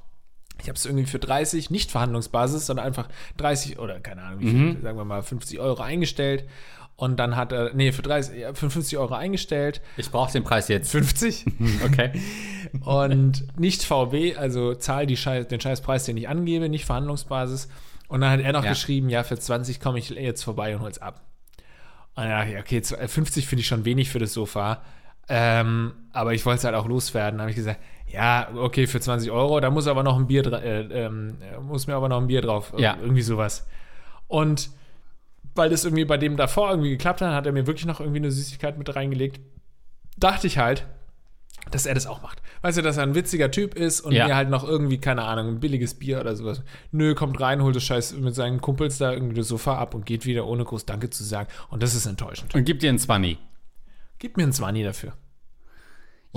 [0.61, 4.51] Ich habe es irgendwie für 30, nicht Verhandlungsbasis, sondern einfach 30 oder keine Ahnung, wie
[4.51, 6.45] viel, sagen wir mal 50 Euro eingestellt.
[6.97, 9.81] Und dann hat er, nee, für 30, ja, für 50 Euro eingestellt.
[9.97, 10.91] Ich brauche den Preis jetzt.
[10.91, 11.45] 50?
[11.87, 12.11] Okay.
[12.85, 17.69] und nicht VW, also zahl die Scheiß, den Scheißpreis, den ich angebe, nicht Verhandlungsbasis.
[18.09, 18.71] Und dann hat er noch Ja.
[18.71, 21.21] geschrieben, ja, für 20 komme ich jetzt vorbei und hol's ab.
[22.15, 24.83] Und dann dachte ich, okay, z- 50 finde ich schon wenig für das Sofa.
[25.29, 27.41] Ähm, aber ich wollte es halt auch loswerden.
[27.41, 27.81] Habe ich gesagt,
[28.13, 31.11] ja, okay, für 20 Euro, da muss aber noch ein Bier, äh, äh,
[31.61, 32.73] muss mir aber noch ein Bier drauf.
[32.77, 32.97] Ja.
[33.01, 33.67] Irgendwie sowas.
[34.27, 34.71] Und
[35.55, 38.19] weil das irgendwie bei dem davor irgendwie geklappt hat, hat er mir wirklich noch irgendwie
[38.21, 39.41] eine Süßigkeit mit reingelegt.
[40.17, 40.87] Dachte ich halt,
[41.71, 42.41] dass er das auch macht.
[42.63, 44.27] Weißt du, dass er ein witziger Typ ist und Ja.
[44.27, 46.63] mir halt noch irgendwie, keine Ahnung, ein billiges Bier oder sowas.
[46.93, 50.07] Nö, kommt rein, holt das Scheiß mit seinen Kumpels da irgendwie das Sofa ab und
[50.07, 51.49] geht wieder, ohne groß Danke zu sagen.
[51.71, 52.55] Und das ist enttäuschend.
[52.55, 53.39] Und gib dir einen 20.
[54.19, 55.13] Gib mir ein 20 dafür.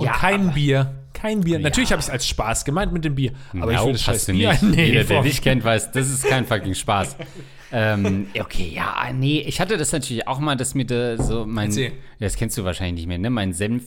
[0.02, 0.94] Und Ja, kein Bier.
[1.12, 1.58] Kein Bier.
[1.58, 1.62] Ja.
[1.62, 3.32] Natürlich habe ich es als Spaß gemeint mit dem Bier.
[3.60, 4.50] Aber ich Nope, will das scheiß Bier.
[4.50, 4.62] nicht.
[4.62, 7.16] Nee, Jeder, der dich kennt, weiß, das ist kein fucking Spaß.
[7.72, 11.66] ähm, okay, ja, nee, ich hatte das natürlich auch mal, dass mir da so mein,
[11.66, 11.92] Erzähl.
[12.18, 13.30] Das kennst du wahrscheinlich nicht mehr, ne?
[13.30, 13.84] Mein Senf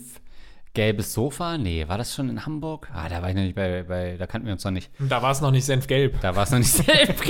[0.73, 2.89] gelbes Sofa, nee, war das schon in Hamburg?
[2.93, 4.89] Ah, da war ich noch nicht bei, bei da kannten wir uns noch nicht.
[4.99, 6.19] Da war es noch nicht senfgelb.
[6.21, 7.21] Da war es noch nicht Senf,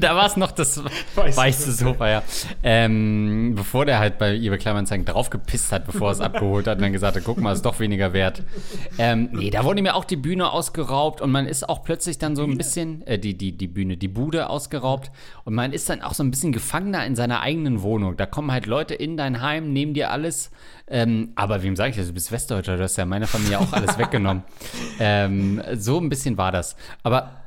[0.00, 0.82] da war es noch das
[1.14, 2.22] Weiße weiße Sofa, ja.
[2.62, 6.82] Ähm, bevor der halt bei eBay Kleinanzeigen draufgepisst hat, bevor er es abgeholt hat und
[6.82, 8.42] dann gesagt hat, guck mal, ist doch weniger wert.
[8.98, 12.36] Ähm, nee, da wurde mir auch die Bühne ausgeraubt und man ist auch plötzlich dann
[12.36, 15.10] so ein bisschen, äh, die, die, die Bühne, die Bude ausgeraubt
[15.44, 18.16] und man ist dann auch so ein bisschen Gefangener in seiner eigenen Wohnung.
[18.16, 20.50] Da kommen halt Leute in dein Heim, nehmen dir alles.
[20.88, 22.08] Ähm, aber wem sage ich das?
[22.08, 24.42] Du bist Westdeutscher, du hast ja meiner Familie auch alles weggenommen.
[25.02, 26.76] Ähm, so ein bisschen war das.
[27.02, 27.39] Aber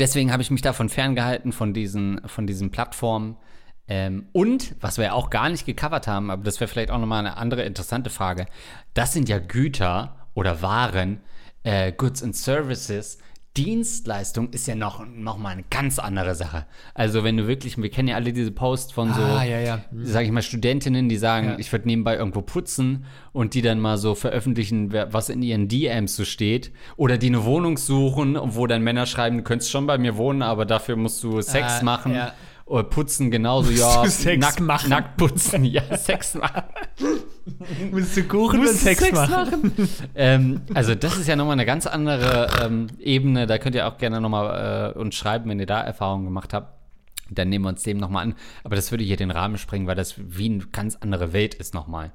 [0.00, 3.36] deswegen habe ich mich davon ferngehalten, von diesen, von diesen Plattformen.
[3.88, 7.18] Ähm, und, was wir auch gar nicht gecovert haben, aber das wäre vielleicht auch nochmal
[7.18, 8.46] eine andere interessante Frage,
[8.94, 11.20] das sind ja Güter oder Waren,
[11.64, 13.18] äh, Goods and Services.
[13.56, 16.64] Dienstleistung ist ja noch, noch mal eine ganz andere Sache.
[16.94, 19.80] Also wenn du wirklich, wir kennen ja alle diese Posts von so, Ah, ja, ja.
[20.02, 21.58] sag ich mal, Studentinnen, die sagen, Ja.
[21.58, 26.16] ich würde nebenbei irgendwo putzen und die dann mal so veröffentlichen, was in ihren DMs
[26.16, 26.72] so steht.
[26.96, 30.42] Oder die eine Wohnung suchen, wo dann Männer schreiben, du könntest schon bei mir wohnen,
[30.42, 32.14] aber dafür musst du Sex Ah, machen.
[32.14, 32.32] ja.
[32.72, 34.08] Oder putzen genauso, ja.
[34.08, 34.88] Sex nackt, machen?
[34.88, 36.62] Nackt putzen, ja, Sex machen.
[37.90, 39.74] Musst du Kuchen und Musst Sex, machen?
[40.14, 43.46] ähm, also das ist ja nochmal eine ganz andere ähm, Ebene.
[43.46, 46.72] Da könnt ihr auch gerne nochmal äh, uns schreiben, wenn ihr da Erfahrungen gemacht habt.
[47.28, 48.36] Dann nehmen wir uns dem nochmal an.
[48.64, 51.74] Aber das würde hier den Rahmen sprengen, weil das wie eine ganz andere Welt ist
[51.74, 52.12] nochmal.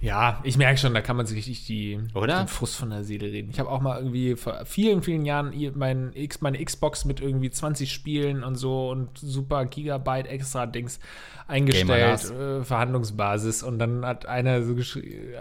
[0.00, 2.38] Ja, ich merke schon, da kann man sich richtig die, Oder?
[2.38, 3.50] den Frust von der Seele reden.
[3.50, 7.50] Ich habe auch mal irgendwie vor vielen, vielen Jahren mein X, meine Xbox mit irgendwie
[7.50, 11.00] 20 Spielen und so und super Gigabyte extra Dings
[11.48, 13.64] eingestellt, äh, Verhandlungsbasis.
[13.64, 15.34] Und dann hat einer so geschrieben,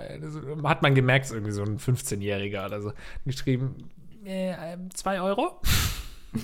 [0.64, 2.94] hat man gemerkt, irgendwie so ein 15-Jähriger oder so,
[3.26, 3.90] geschrieben,
[4.26, 4.56] äh,
[4.94, 5.62] zwei Euro?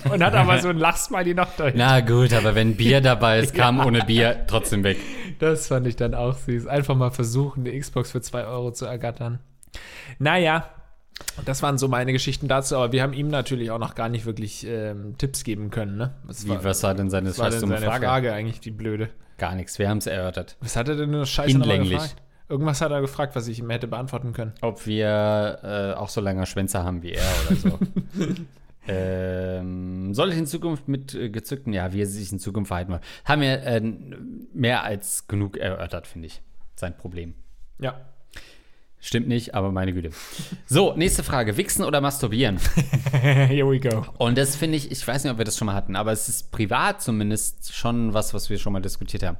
[0.10, 1.74] Und hat aber so ein Lachsmiley noch durch.
[1.76, 4.98] Na gut, aber wenn Bier dabei ist, kam ohne Bier trotzdem weg.
[5.40, 6.68] Das fand ich dann auch süß.
[6.68, 9.40] Einfach mal versuchen, eine Xbox für 2 Euro zu ergattern.
[10.20, 10.70] Naja,
[11.46, 14.26] das waren so meine Geschichten dazu, aber wir haben ihm natürlich auch noch gar nicht
[14.26, 16.14] wirklich ähm, Tipps geben können, ne?
[16.24, 18.06] Was Wie, was war denn seine was war denn seine Frage?
[18.06, 18.34] Frage?
[18.34, 19.10] eigentlich, die blöde?
[19.38, 20.58] Gar nichts, wir haben es erörtert.
[20.62, 21.92] Was hat er denn nur Scheiße Hinlänglich.
[21.92, 22.16] gefragt?
[22.50, 24.54] Irgendwas hat er gefragt, was ich ihm hätte beantworten können.
[24.62, 27.80] Ob wir äh, auch so lange Schwänze haben wie er oder so.
[28.88, 32.92] ähm, soll ich in Zukunft mit äh, gezückten, ja, wie er sich in Zukunft verhalten
[32.94, 33.00] will.
[33.26, 33.82] Haben wir äh,
[34.54, 36.42] mehr als genug erörtert, finde ich.
[36.76, 37.34] Sein Problem.
[37.80, 38.00] Ja.
[39.00, 40.12] Stimmt nicht, aber meine Güte.
[40.66, 41.58] So, nächste Frage.
[41.58, 42.58] Wichsen oder masturbieren?
[43.12, 44.06] Here we go.
[44.18, 46.30] Und das finde ich, ich weiß nicht, ob wir das schon mal hatten, aber es
[46.30, 49.38] ist privat zumindest schon was, was wir schon mal diskutiert haben.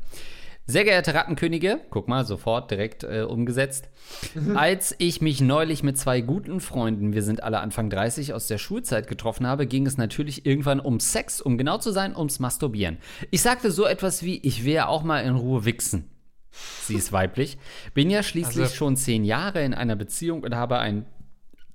[0.66, 3.90] Sehr geehrte Rattenkönige, guck mal, sofort direkt äh, umgesetzt.
[4.56, 8.58] Als ich mich neulich mit zwei guten Freunden, wir sind alle Anfang 30, aus der
[8.58, 12.98] Schulzeit getroffen habe, ging es natürlich irgendwann um Sex, um genau zu sein, ums Masturbieren.
[13.30, 16.10] Ich sagte so etwas wie, ich will ja auch mal in Ruhe wichsen.
[16.84, 17.58] Sie ist weiblich.
[17.94, 21.06] Bin ja schließlich Also- schon zehn Jahre in einer Beziehung und habe einen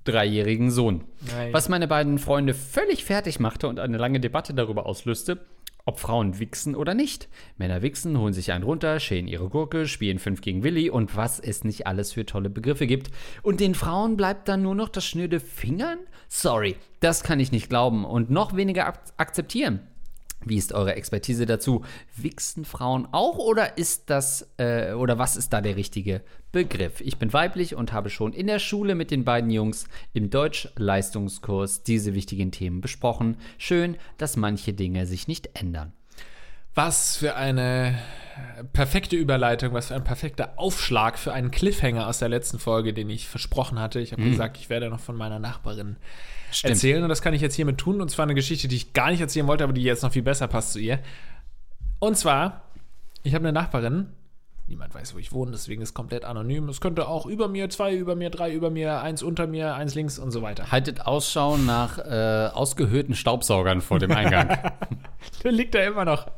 [0.05, 1.05] dreijährigen Sohn.
[1.31, 1.53] Nein.
[1.53, 5.38] Was meine beiden Freunde völlig fertig machte und eine lange Debatte darüber auslöste,
[5.88, 7.29] ob Frauen wichsen oder nicht.
[7.57, 11.40] Männer wichsen, holen sich einen runter, schälen ihre Gurke, spielen fünf gegen Willi und was
[11.40, 13.11] es nicht alles für tolle Begriffe gibt.
[13.42, 15.98] Und den Frauen bleibt dann nur noch das schnöde Fingern?
[16.29, 19.81] Sorry, das kann ich nicht glauben und noch weniger ak akzeptieren.
[20.44, 21.85] Wie ist eure Expertise dazu?
[22.16, 26.22] Wichsen Frauen auch oder ist das äh, oder was ist da der richtige
[26.53, 27.01] Begriff?
[27.01, 31.83] Ich bin weiblich und habe schon in der Schule mit den beiden Jungs im Deutsch-Leistungskurs
[31.83, 33.37] diese wichtigen Themen besprochen.
[33.59, 35.92] Schön, dass manche Dinge sich nicht ändern.
[36.74, 37.98] Was für eine
[38.72, 43.11] perfekte Überleitung, was für ein perfekter Aufschlag für einen Cliffhanger aus der letzten Folge, den
[43.11, 43.98] ich versprochen hatte.
[43.98, 45.96] Ich habe gesagt, ich werde noch von meiner Nachbarin
[46.50, 46.72] Stimmt.
[46.72, 48.00] erzählen und das kann ich jetzt hiermit tun.
[48.00, 50.22] Und zwar eine Geschichte, die ich gar nicht erzählen wollte, aber die jetzt noch viel
[50.22, 50.98] besser passt zu ihr.
[51.98, 52.62] Und zwar,
[53.22, 54.08] ich habe eine Nachbarin,
[54.68, 56.68] niemand weiß, wo ich wohne, deswegen ist komplett anonym.
[56.68, 59.94] Es könnte auch über mir, zwei über mir, drei über mir, eins unter mir, eins
[59.94, 60.70] links und so weiter.
[60.70, 64.48] Haltet Ausschau nach äh, ausgehöhlten Staubsaugern vor dem Eingang.
[65.44, 66.30] Der liegt da immer noch.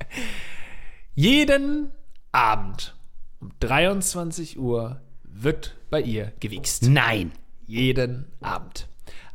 [1.14, 1.90] Jeden
[2.32, 2.94] Abend
[3.40, 6.88] um 23 Uhr wird bei ihr gewichst.
[6.88, 7.32] Nein!
[7.66, 8.89] Jeden Abend.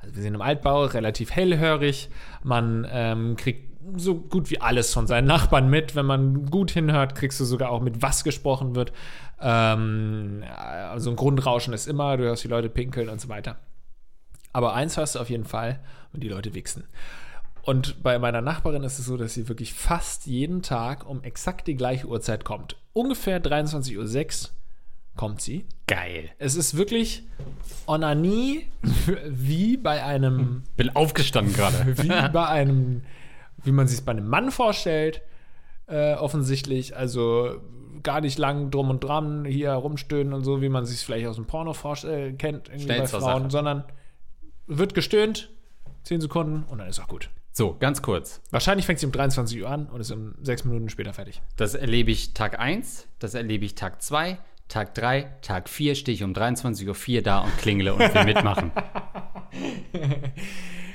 [0.06, 2.10] Also wir sind im Altbau, relativ hellhörig.
[2.44, 5.96] Man ähm, kriegt so gut wie alles von seinen Nachbarn mit.
[5.96, 8.94] Wenn man gut hinhört, kriegst du sogar auch mit, was gesprochen wird.
[9.42, 13.58] Ähm, also ein Grundrauschen ist immer, du hörst die Leute pinkeln und so weiter.
[14.54, 15.80] Aber eins hörst du auf jeden Fall
[16.14, 16.84] und die Leute wichsen.
[17.64, 21.66] Und bei meiner Nachbarin ist es so, dass sie wirklich fast jeden Tag um exakt
[21.66, 22.78] die gleiche Uhrzeit kommt.
[22.94, 24.52] Ungefähr 23.06 Uhr
[25.16, 25.66] kommt sie.
[25.88, 26.30] Geil.
[26.40, 27.24] Es ist wirklich
[27.88, 28.68] Onanie
[29.28, 31.98] wie bei einem, Bin aufgestanden gerade.
[32.04, 33.04] wie bei einem,
[33.64, 35.22] wie man sich es bei einem Mann vorstellt,
[35.88, 36.96] äh, offensichtlich.
[36.96, 37.62] Also
[38.04, 41.36] gar nicht lang drum und dran hier rumstöhnen und so, wie man sich vielleicht aus
[41.36, 43.52] dem Porno äh, kennt, irgendwie Schnell bei Frauen, Sache.
[43.52, 43.84] sondern
[44.68, 45.50] wird gestöhnt,
[46.04, 47.30] 10 Sekunden und dann ist auch gut.
[47.52, 48.42] So, ganz kurz.
[48.52, 51.42] Wahrscheinlich fängt sie um 23 Uhr an und ist um 6 Minuten später fertig.
[51.56, 56.16] Das erlebe ich Tag 1, das erlebe ich Tag 2, Tag 3, Tag 4 stehe
[56.16, 58.72] ich um 23.04 Uhr da und klingle und will mitmachen.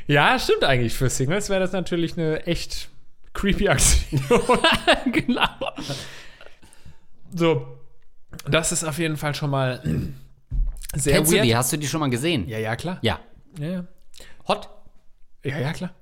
[0.07, 0.95] Ja, stimmt eigentlich.
[0.95, 2.89] Für Singles wäre das natürlich eine echt
[3.33, 4.21] creepy Aktion.
[5.13, 5.47] genau.
[7.33, 7.79] so,
[8.49, 9.81] das ist auf jeden Fall schon mal
[10.97, 11.47] sehr Kennst du weird.
[11.47, 11.55] die?
[11.55, 12.49] Hast du die schon mal gesehen?
[12.49, 12.99] Ja, ja, klar.
[13.03, 13.21] Ja.
[13.57, 13.85] Ja, ja.
[14.49, 14.69] Hot?
[15.45, 15.95] Ja, ja, klar.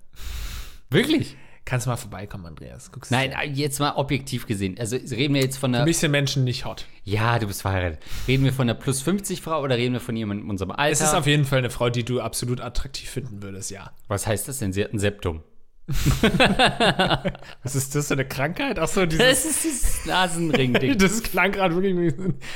[0.88, 1.36] Wirklich?
[1.68, 2.90] Kannst mal vorbeikommen, Andreas.
[2.92, 4.78] Guckst Nein, jetzt mal objektiv gesehen.
[4.78, 5.84] Also reden wir jetzt von einer.
[5.84, 6.86] Ein bisschen Menschen nicht hot.
[7.04, 8.00] Ja, du bist verheiratet.
[8.26, 10.92] Reden wir von einer plus 50 Frau oder reden wir von jemandem in unserem Alter?
[10.92, 13.90] Es ist auf jeden Fall eine Frau, die du absolut attraktiv finden würdest, ja.
[14.06, 14.72] Was heißt das denn?
[14.72, 15.42] Sie hat ein Septum.
[17.62, 18.78] Was ist das für eine Krankheit?
[18.78, 19.64] Achso, Das dieses.
[19.66, 20.96] ist das Nasenring-Ding.
[20.98, 22.14] Das klang gerade wirklich.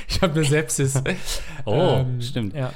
[0.08, 1.02] Ich habe eine Sepsis.
[1.66, 2.54] Oh, Ähm, stimmt.
[2.54, 2.72] Ja.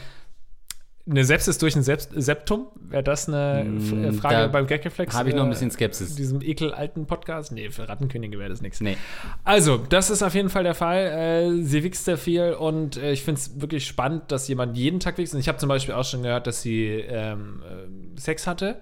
[1.08, 2.66] Eine Sepsis durch ein Sept Septum?
[2.80, 5.14] Wäre das eine F- äh, Frage Mm, da beim Gagreflex?
[5.14, 6.16] Habe ich noch ein äh, bisschen Skepsis.
[6.16, 7.52] Diesem ekelalten Podcast?
[7.52, 8.80] Nee, für Rattenkönige wäre das nichts.
[8.80, 8.96] Nee.
[9.44, 10.98] Also, das ist auf jeden Fall der Fall.
[11.06, 14.98] Äh, sie wächst sehr viel und äh, ich finde es wirklich spannend, dass jemand jeden
[14.98, 15.32] Tag wächst.
[15.34, 18.80] Und ich habe zum Beispiel auch schon gehört, dass sie ähm, äh, Sex hatte,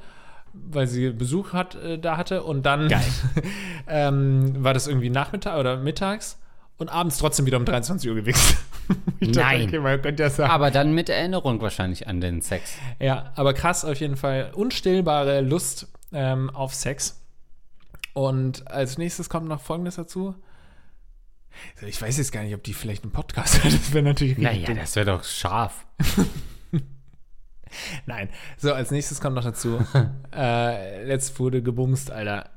[0.54, 2.88] weil sie Besuch hat, äh, da hatte und dann
[3.86, 6.38] ähm, war das irgendwie Nachmittag oder mittags
[6.78, 8.56] und abends trotzdem wieder um 23 Uhr gewichst.
[9.20, 9.68] Ich dachte, Nein.
[9.68, 10.50] Okay, man könnte ja sagen.
[10.50, 12.74] Aber dann mit Erinnerung wahrscheinlich an den Sex.
[13.00, 14.50] Ja, aber krass auf jeden Fall.
[14.54, 17.18] Unstillbare Lust ähm, auf Sex.
[18.12, 20.34] Und als nächstes kommt noch Folgendes dazu.
[21.76, 23.72] Also Ich weiß jetzt gar nicht, ob die vielleicht einen Podcast hat.
[23.72, 24.76] Das wäre natürlich richtig Naja, dumm.
[24.76, 25.86] das wäre doch scharf.
[28.06, 28.28] Nein.
[28.58, 29.82] So, als nächstes kommt noch dazu.
[30.34, 32.50] äh, letzt wurde gebumst, Alter.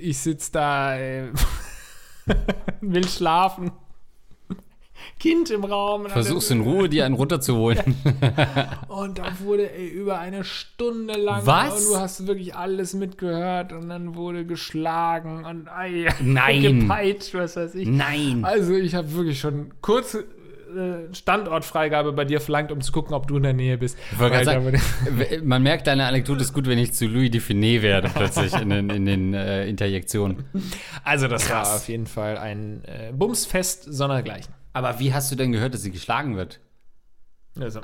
[0.00, 1.28] Ich sitz da, äh,
[2.80, 3.72] will schlafen.
[5.18, 6.06] Kind im Raum.
[6.06, 7.96] Versuchst in Ruhe, dir einen runterzuholen.
[8.88, 11.86] Und da wurde ey, über eine Stunde lang Was?
[11.86, 16.80] und du hast wirklich alles mitgehört und dann wurde geschlagen und ei, Nein.
[16.80, 17.88] gepeitscht, was weiß ich.
[17.88, 18.44] Nein.
[18.44, 20.16] Also ich habe wirklich schon kurz
[21.12, 23.96] Standortfreigabe bei dir verlangt, um zu gucken, ob du in der Nähe bist.
[24.18, 24.80] Sagen,
[25.44, 28.90] man merkt, deine Anekdote ist gut, wenn ich zu Louis Define werde plötzlich in den,
[28.90, 30.44] in den äh, Interjektionen.
[31.04, 31.68] also das Krass.
[31.68, 34.52] war auf jeden Fall ein äh, Bumsfest sondergleichen.
[34.72, 36.60] Aber wie hast du denn gehört, dass sie geschlagen wird?
[37.60, 37.80] Also,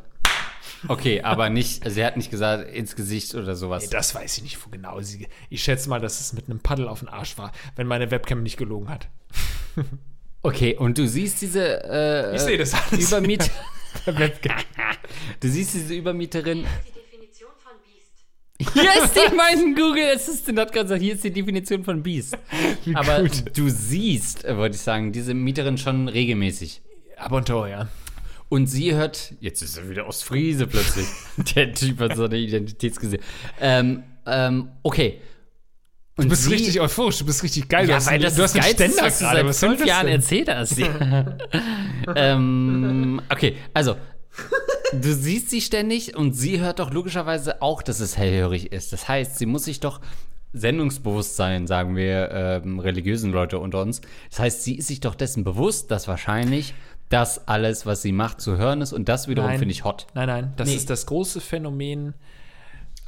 [0.88, 3.84] Okay, aber nicht, also sie hat nicht gesagt, ins Gesicht oder sowas.
[3.84, 5.28] nee, das weiß ich nicht, wo genau sie.
[5.50, 8.42] Ich schätze mal, dass es mit einem Paddel auf den Arsch war, wenn meine Webcam
[8.42, 9.08] nicht gelogen hat.
[10.42, 13.08] Okay, und du siehst diese äh, Ich sehe das alles.
[13.08, 13.50] Übermiet
[14.06, 14.56] Webcam.
[15.40, 16.64] Du siehst diese Übermieterin.
[16.86, 18.74] Die Definition von Biest.
[18.74, 22.36] Hier ist die, mein Google Assistant hat gerade gesagt, hier ist die Definition von Beast.
[22.84, 23.56] Wie Aber gut.
[23.56, 26.80] du siehst, äh, wollte ich sagen, diese Mieterin schon regelmäßig.
[27.16, 27.88] Ab und zu, ja.
[28.48, 31.06] Und sie hört, jetzt ist er wieder Ostfriese plötzlich.
[31.54, 33.18] Der Typ hat so eine Identitätskrise.
[33.60, 35.20] Ähm, ähm, okay.
[36.20, 37.84] Und Du bist sie, richtig euphorisch, du bist richtig geil.
[37.86, 39.36] du Ja, hast, weil einen- das du hast einen Geilste ist, Ständer was du gerade.
[39.38, 40.78] seit Was soll fünf das Jahren erzählt hast.
[40.78, 41.36] Ja.
[42.16, 43.96] ähm, okay, also
[44.92, 48.92] du siehst sie ständig und sie hört doch logischerweise auch, dass es hellhörig ist.
[48.92, 50.00] Das heißt, sie muss sich doch
[50.52, 54.00] Sendungsbewusstsein, sagen wir ähm, religiösen Leute unter uns.
[54.30, 56.74] Das heißt, sie ist sich doch dessen bewusst, dass wahrscheinlich
[57.08, 58.92] das alles, was sie macht, zu hören ist.
[58.92, 60.06] Und das wiederum finde ich hot.
[60.14, 60.74] Nein, nein, das Nee.
[60.76, 62.14] ist das große Phänomen,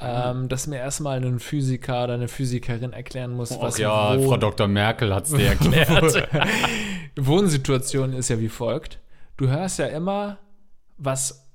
[0.03, 4.67] ähm, das mir erstmal ein Physiker oder eine Physikerin erklären muss, was ja, Frau Dr.
[4.67, 6.29] Merkel hat es dir erklärt.
[7.15, 8.99] Wohnsituation ist ja wie folgt.
[9.37, 10.37] Du hörst ja immer,
[10.97, 11.49] was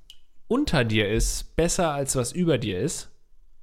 [0.48, 3.10] unter dir ist, besser als was über dir ist,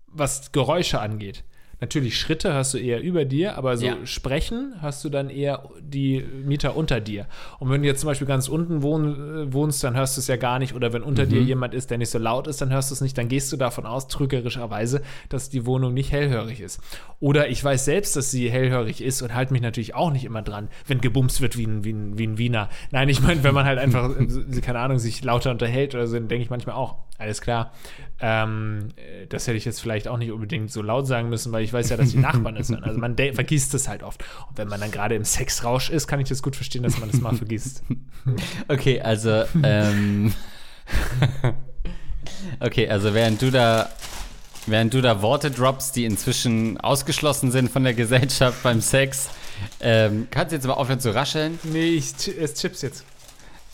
[0.07, 1.43] was Geräusche angeht.
[1.81, 3.97] Natürlich Schritte hörst du eher über dir, aber so Ja.
[4.05, 7.27] Sprechen hast du dann eher die Mieter unter dir.
[7.59, 10.27] Und wenn du jetzt zum Beispiel ganz unten wohn, äh, wohnst, dann hörst du es
[10.27, 10.73] ja gar nicht.
[10.75, 13.01] Oder wenn unter dir jemand ist, der nicht so laut ist, dann hörst du es
[13.01, 13.17] nicht.
[13.17, 16.79] Dann gehst du davon aus, trügerischerweise, dass die Wohnung nicht hellhörig ist.
[17.19, 20.41] Oder ich weiß selbst, dass sie hellhörig ist und halte mich natürlich auch nicht immer
[20.41, 22.69] dran, wenn gebumst wird wie ein, wie ein, wie ein Wiener.
[22.91, 26.15] Nein, ich meine, wenn man halt einfach, äh, keine Ahnung, sich lauter unterhält oder so,
[26.15, 27.71] dann denke ich manchmal auch, alles klar.
[28.19, 31.63] Ähm, äh, das hätte ich jetzt vielleicht auch nicht unbedingt so laut sagen müssen, weil
[31.63, 32.83] ich weiß ja, dass die Nachbarn es hören.
[32.83, 34.23] Also man vergisst es halt oft.
[34.49, 37.09] Und wenn man dann gerade im Sexrausch ist, kann ich das gut verstehen, dass man
[37.09, 37.83] das mal vergisst.
[38.67, 40.33] Okay, also, ähm,
[42.59, 43.89] okay, also während du da,
[44.67, 49.29] während du da Worte droppst, die inzwischen ausgeschlossen sind von der Gesellschaft beim Sex,
[49.79, 51.59] ähm, kannst du jetzt mal aufhören zu rascheln?
[51.63, 53.05] Nee, ich ch- esse Chips jetzt.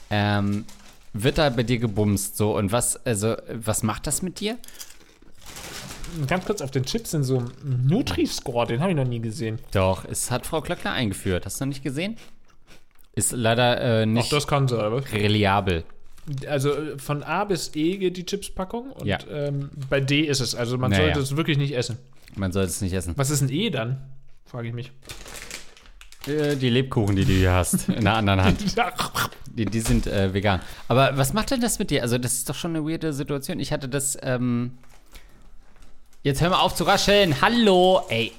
[0.10, 0.66] Ähm,
[1.14, 4.58] wird da bei dir gebumst so und was, also, was macht das mit dir?
[6.28, 9.60] Ganz kurz auf den Chips sind so ein Nutri-Score, den habe ich noch nie gesehen.
[9.72, 11.46] Doch, es hat Frau Klöckner eingeführt.
[11.46, 12.18] Hast du noch nicht gesehen?
[13.16, 15.04] Ist leider äh, nicht das kann sie, aber.
[15.12, 15.84] reliabel.
[16.48, 19.18] Also von A bis E geht die Chips-Packung und Ja.
[19.30, 20.54] ähm, bei D ist es.
[20.54, 21.06] Also man Naja.
[21.06, 21.98] sollte es wirklich nicht essen.
[22.36, 23.14] Man soll es nicht essen.
[23.18, 24.02] Was ist ein E dann?
[24.46, 24.92] Frage ich mich.
[26.28, 28.60] Äh, die Lebkuchen, die du hier hast, in der anderen Hand.
[29.54, 30.62] Die, die sind äh, vegan.
[30.88, 32.04] Aber was macht denn das mit dir?
[32.04, 33.60] Also, das ist doch schon eine weirde Situation.
[33.60, 34.78] Ich hatte das, ähm.
[36.24, 37.42] Jetzt hör mal auf zu rascheln.
[37.42, 38.32] Hallo, ey.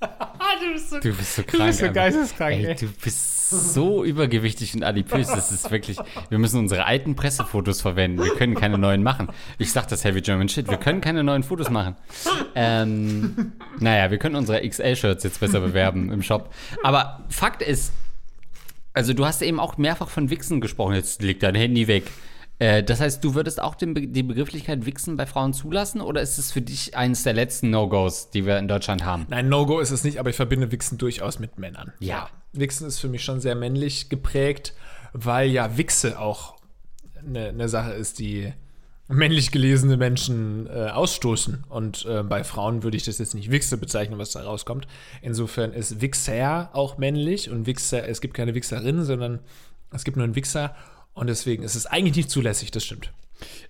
[0.00, 1.66] du bist so, Du bist so krank.
[1.66, 2.74] bist so geisteskrank, Ey, ey.
[2.76, 5.28] du bist so übergewichtig und adipös.
[5.28, 5.98] Das ist wirklich.
[6.28, 8.22] Wir müssen unsere alten Pressefotos verwenden.
[8.22, 9.28] Wir können keine neuen machen.
[9.58, 10.68] Ich sag das Heavy German Shit.
[10.68, 11.96] Wir können keine neuen Fotos machen.
[12.54, 16.52] Ähm, naja, wir können unsere XL-Shirts jetzt besser bewerben im Shop.
[16.82, 17.92] Aber Fakt ist,
[18.92, 20.94] also du hast eben auch mehrfach von Wichsen gesprochen.
[20.94, 22.04] Jetzt leg dein Handy weg.
[22.58, 26.38] Äh, das heißt, du würdest auch Be die Begrifflichkeit Wichsen bei Frauen zulassen oder ist
[26.38, 29.26] es für dich eines der letzten No-Gos, die wir in Deutschland haben?
[29.28, 31.92] Nein, No-Go ist es nicht, aber ich verbinde Wichsen durchaus mit Männern.
[32.00, 32.28] Ja.
[32.52, 34.74] Wichsen ist für mich schon sehr männlich geprägt,
[35.12, 36.56] weil ja Wichse auch
[37.26, 38.52] eine, eine Sache ist, die
[39.08, 41.64] männlich gelesene Menschen äh, ausstoßen.
[41.68, 44.86] Und äh, bei Frauen würde ich das jetzt nicht Wichse bezeichnen, was da rauskommt.
[45.22, 49.40] Insofern ist Wichser auch männlich und Wichser, es gibt keine Wichserin, sondern
[49.92, 50.74] es gibt nur einen Wichser.
[51.16, 53.10] Und deswegen ist es eigentlich nicht zulässig, das stimmt.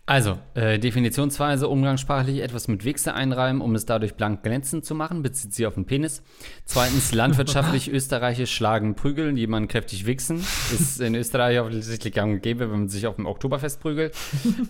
[0.05, 5.23] Also, äh, Definitionsweise umgangssprachlich etwas mit Wichse einreiben, um es dadurch blank glänzend zu machen,
[5.23, 6.23] bezieht sie auf den Penis.
[6.65, 10.39] Zweitens, landwirtschaftlich österreichisch schlagen, prügeln, jemanden kräftig wichsen.
[10.73, 14.15] Ist in Österreich offensichtlich gang und gäbe, wenn man sich auf dem Oktoberfest prügelt.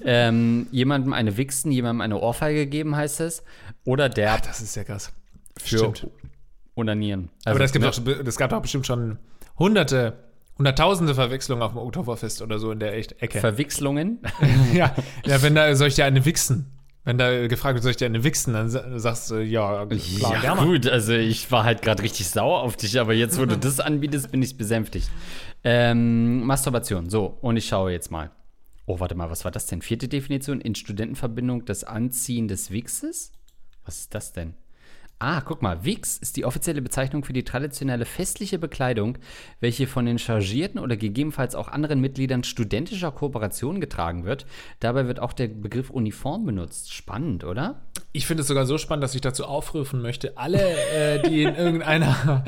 [0.05, 3.43] ähm, jemandem eine Wichsen, jemandem eine Ohrfeige geben, heißt es.
[3.85, 5.13] Oder der Das ist ja krass.
[5.59, 6.07] für Stimmt.
[6.75, 7.31] Onanieren.
[7.45, 7.91] Aber Also, das, gibt ne?
[7.91, 9.19] auch, das gab doch bestimmt schon
[9.59, 10.26] hunderte,
[10.59, 13.41] hunderttausende Verwechslungen auf dem Oktoberfest oder so in der echt Ecke.
[13.41, 14.21] Verwechslungen.
[14.73, 14.95] ja,
[15.25, 16.73] ja, wenn da soll ich dir eine wichsen?
[17.05, 20.35] Wenn da gefragt wird, soll ich dir eine wichsen, dann sa- sagst du, ja, klar,
[20.35, 20.63] Ja, gerne.
[20.67, 23.79] gut, also ich war halt gerade richtig sauer auf dich, aber jetzt, wo du das
[23.79, 25.09] anbietest, bin ich besänftigt.
[25.63, 28.33] Ähm, Masturbation, so, und ich schaue jetzt mal.
[28.87, 29.83] Oh, warte mal, was war das denn?
[29.83, 33.31] Vierte Definition in Studentenverbindung das Anziehen des Wichses?
[33.85, 34.55] Was ist das denn?
[35.19, 39.17] Ah, guck mal, Wix ist die offizielle Bezeichnung für die traditionelle festliche Bekleidung,
[39.61, 44.45] welche von den Chargierten oder gegebenenfalls auch anderen Mitgliedern studentischer Kooperationen getragen wird.
[44.81, 46.93] Dabei wird auch der Begriff Uniform benutzt.
[46.93, 47.81] Spannend, oder?
[48.13, 51.55] Ich finde es sogar so spannend, dass ich dazu aufrufen möchte, alle, äh, die in
[51.55, 52.45] irgendeiner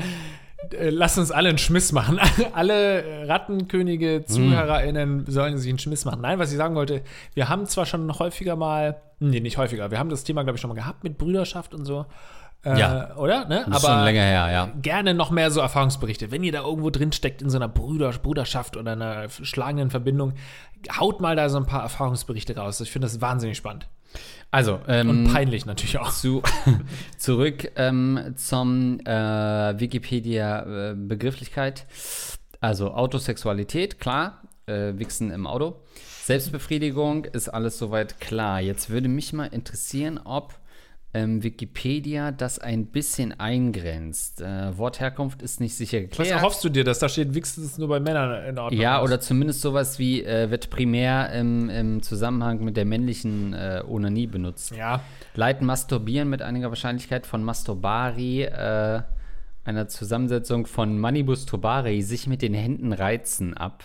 [0.71, 2.19] äh, Lass uns alle einen Schmiss machen.
[2.53, 6.21] Alle Rattenkönige, ZuhörerInnen sollen sich einen Schmiss machen.
[6.21, 7.01] Nein, was ich sagen wollte,
[7.33, 10.61] wir haben zwar schon häufiger mal, nee, nicht häufiger, wir haben das Thema, glaube ich,
[10.61, 12.05] schon mal gehabt mit Brüderschaft und so.
[12.65, 13.15] Äh, Ja.
[13.15, 13.45] Oder?
[13.45, 13.65] Ne?
[13.69, 14.69] Das ist schon länger her, ja.
[14.81, 16.31] gerne noch mehr so Erfahrungsberichte.
[16.31, 20.33] Wenn ihr da irgendwo drin steckt in so einer Brüder, Bruderschaft oder einer schlagenden Verbindung,
[20.99, 22.79] haut mal da so ein paar Erfahrungsberichte raus.
[22.81, 23.87] Ich finde das wahnsinnig spannend.
[24.51, 26.11] Also, ähm, Und peinlich natürlich auch.
[26.11, 26.41] zu,
[27.17, 31.85] zurück ähm, zum äh, Wikipedia-Begrifflichkeit.
[32.59, 35.81] also Autosexualität, klar, äh, Wichsen im Auto.
[36.23, 38.59] Selbstbefriedigung ist alles soweit klar.
[38.59, 40.55] Jetzt würde mich mal interessieren, ob
[41.13, 44.41] ähm, Wikipedia das ein bisschen eingrenzt.
[44.41, 46.31] Äh, Wortherkunft ist nicht sicher Was geklärt.
[46.31, 48.79] erhoffst du dir, dass da steht, ist nur bei Männern in Ordnung?
[48.79, 49.03] Ja, ist?
[49.05, 54.27] oder zumindest sowas wie äh, wird primär im, im Zusammenhang mit der männlichen äh, Onanie
[54.27, 54.75] benutzt.
[54.75, 55.01] Ja,
[55.33, 59.01] Leiten masturbieren mit einiger Wahrscheinlichkeit von Masturbari, äh,
[59.65, 63.83] einer Zusammensetzung von Manibus turbari, sich mit den Händen reizen ab.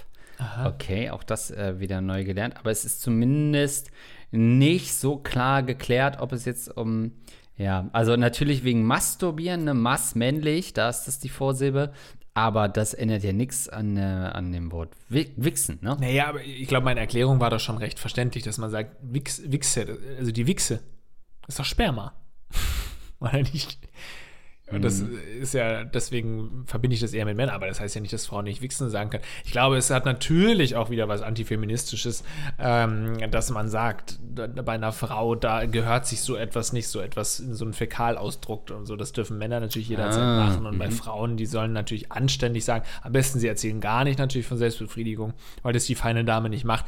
[0.64, 2.56] Okay, auch das äh, wieder neu gelernt.
[2.56, 3.90] Aber es ist zumindest
[4.34, 7.12] nicht so klar geklärt, ob es jetzt um,
[7.56, 11.92] ja, also natürlich wegen Masturbieren, ne, Mass männlich, da ist das die Vorsilbe.
[12.36, 15.96] Aber das ändert ja nichts an, äh, an dem Wort Wi- Wichsen, ne?
[16.00, 19.40] naja, aber ich glaube, meine Erklärung war doch schon recht verständlich, dass man sagt, Wichs,
[19.46, 20.80] Wichse, also die Wichse,
[21.46, 22.12] ist doch Sperma.
[23.20, 23.78] Oder nicht?
[24.74, 25.18] Und das Mhm.
[25.40, 28.26] ist ja, deswegen verbinde ich das eher mit Männern, aber das heißt ja nicht, dass
[28.26, 29.22] Frauen nicht Wichsen sagen können.
[29.44, 32.24] Ich glaube, es hat natürlich auch wieder was Antifeministisches,
[32.58, 37.00] ähm, dass man sagt, da, bei einer Frau, da gehört sich so etwas nicht, so
[37.00, 38.96] etwas in so einen Fäkalausdruck und so.
[38.96, 40.66] Das dürfen Männer natürlich jederzeit Ah, machen.
[40.66, 44.46] Und bei Frauen, die sollen natürlich anständig sagen, am besten sie erzählen gar nicht natürlich
[44.46, 46.84] von Selbstbefriedigung, weil das die feine Dame nicht macht.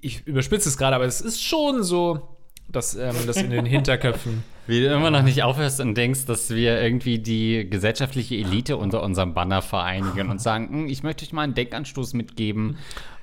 [0.00, 2.28] Ich überspitze es gerade, aber es ist schon so,
[2.68, 4.42] dass ähm, das in den Hinterköpfen.
[4.66, 9.02] Wie du immer noch nicht aufhörst und denkst, dass wir irgendwie die gesellschaftliche Elite unter
[9.02, 12.76] unserem Banner vereinigen und sagen, "Hm, ich möchte euch mal einen Denkanstoß mitgeben.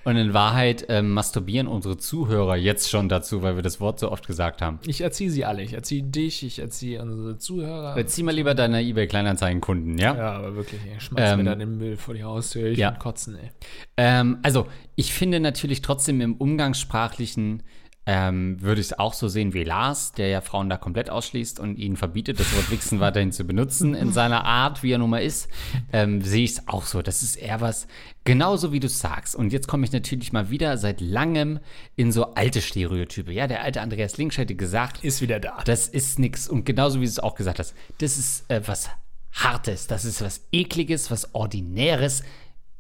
[0.06, 4.12] Und in Wahrheit ähm, masturbieren unsere Zuhörer jetzt schon dazu, weil wir das Wort so
[4.12, 4.80] oft gesagt haben.
[4.86, 5.64] Ich erziehe sie alle.
[5.64, 7.98] Ich erziehe dich, ich erziehe unsere Zuhörer.
[7.98, 10.14] Jetzt zieh mal lieber deine eBay Kleinanzeigen-Kunden, ja?
[10.14, 12.68] ja, aber wirklich, ey, schmeiß Ähm, mir dann den Müll vor die Haustür.
[12.68, 12.92] Ich ja.
[12.92, 12.98] ja.
[12.98, 13.52] kotzen, ey.
[13.96, 14.68] Ähm, also,
[14.98, 17.64] ich finde natürlich trotzdem im Umgangssprachlichen
[18.06, 21.60] ähm, würde ich es auch so sehen wie Lars, der ja Frauen da komplett ausschließt
[21.60, 25.10] und ihnen verbietet, das Wort Wichsen weiterhin zu benutzen in seiner Art, wie er nun
[25.10, 25.48] mal ist,
[25.94, 27.02] ähm, sehe ich es auch so.
[27.02, 27.88] Das ist eher was,
[28.26, 29.36] genauso wie du sagst.
[29.36, 31.60] Und jetzt komme ich natürlich mal wieder seit langem
[31.96, 33.32] in so alte Stereotype.
[33.32, 35.62] Ja, der alte Andreas Links hätte gesagt, Ist wieder da.
[35.64, 36.50] das ist nix.
[36.50, 38.90] Und genauso wie du es auch gesagt hast, das ist äh, was
[39.32, 42.24] Hartes, das ist was Ekliges, was Ordinäres.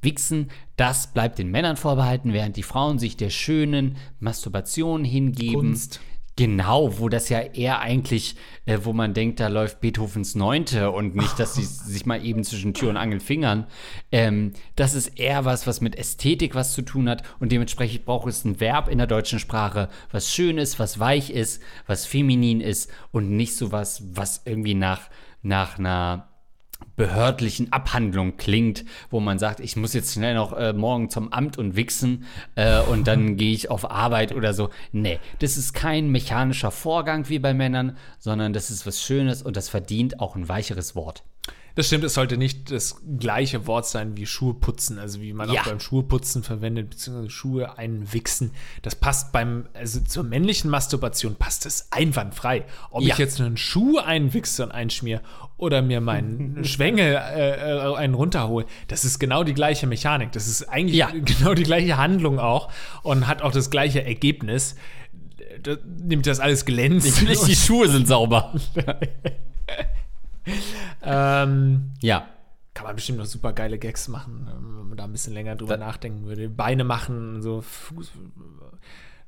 [0.03, 5.53] Wichsen, das bleibt den Männern vorbehalten, während die Frauen sich der schönen Masturbation hingeben.
[5.53, 5.99] Kunst.
[6.35, 8.35] Genau, wo das ja eher eigentlich,
[8.65, 12.43] äh, wo man denkt, da läuft Beethovens Neunte und nicht, dass sie sich mal eben
[12.43, 13.67] zwischen Tür und Angel fingern.
[14.11, 18.27] Ähm, das ist eher was, was mit Ästhetik was zu tun hat und dementsprechend braucht
[18.27, 22.61] es ein Verb in der deutschen Sprache, was schön ist, was weich ist, was feminin
[22.61, 25.11] ist und nicht so was, was irgendwie nach,
[25.43, 26.32] nach einer
[26.95, 31.57] behördlichen Abhandlung klingt, wo man sagt, ich muss jetzt schnell noch äh, morgen zum Amt
[31.57, 32.25] und wichsen
[32.55, 34.69] äh, und dann gehe ich auf Arbeit oder so.
[34.91, 39.57] Nee, das ist kein mechanischer Vorgang wie bei Männern, sondern das ist was Schönes und
[39.57, 41.23] das verdient auch ein weicheres Wort.
[41.75, 45.51] Das stimmt, es sollte nicht das gleiche Wort sein wie Schuhe putzen, also wie man
[45.51, 45.61] Ja.
[45.61, 48.51] auch beim Schuheputzen verwendet, beziehungsweise Schuhe einwichsen.
[48.83, 52.65] Das passt beim, also zur männlichen Masturbation passt es einwandfrei.
[52.91, 53.13] Ob Ja.
[53.13, 55.21] ich jetzt einen Schuh einwichse und einschmier
[55.57, 60.31] oder mir meinen Schwengel äh, äh, einen runterhole, das ist genau die gleiche Mechanik.
[60.31, 61.09] Das ist eigentlich Ja.
[61.13, 62.71] genau die gleiche Handlung auch
[63.01, 64.75] und hat auch das gleiche Ergebnis.
[65.63, 67.23] Da, nimmt das alles glänzt.
[67.23, 68.53] Nicht die Schuhe sind sauber.
[71.03, 72.27] ähm, Ja.
[72.73, 75.55] kann man bestimmt noch super geile Gags machen, ähm, wenn man da ein bisschen länger
[75.55, 76.49] drüber nachdenken würde.
[76.49, 78.11] Beine machen, so Fuß.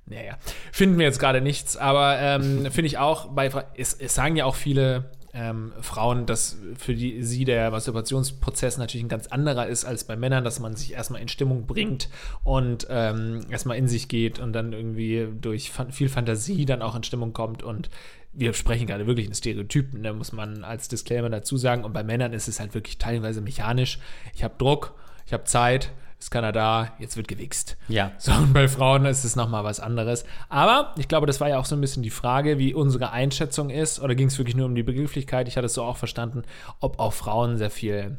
[0.07, 0.38] Naja,
[0.72, 4.45] finden wir jetzt gerade nichts, aber ähm, finde ich auch, bei, es, es sagen ja
[4.45, 9.84] auch viele ähm, Frauen, dass für die, sie der Masturbationsprozess natürlich ein ganz anderer ist
[9.84, 12.07] als bei Männern, dass man sich erstmal in Stimmung bringt
[12.43, 16.95] und ähm, erstmal in sich geht und dann irgendwie durch fan viel Fantasie dann auch
[16.95, 17.89] in Stimmung kommt und
[18.36, 21.84] wir sprechen gerade wirklich in Stereotypen, da muss man als Disclaimer dazu sagen.
[21.84, 24.00] Und bei Männern ist es halt wirklich teilweise mechanisch.
[24.34, 24.94] Ich habe Druck,
[25.26, 27.78] ich habe Zeit, ist keiner da, jetzt wird gewichst.
[27.88, 28.12] Ja.
[28.18, 30.26] So, und bei Frauen ist es nochmal was anderes.
[30.50, 33.70] Aber ich glaube, das war ja auch so ein bisschen die Frage, wie unsere Einschätzung
[33.70, 34.00] ist.
[34.00, 35.48] Oder ging es wirklich nur um die Begrifflichkeit?
[35.48, 36.44] Ich hatte es so auch verstanden,
[36.80, 38.18] ob auch Frauen sehr viel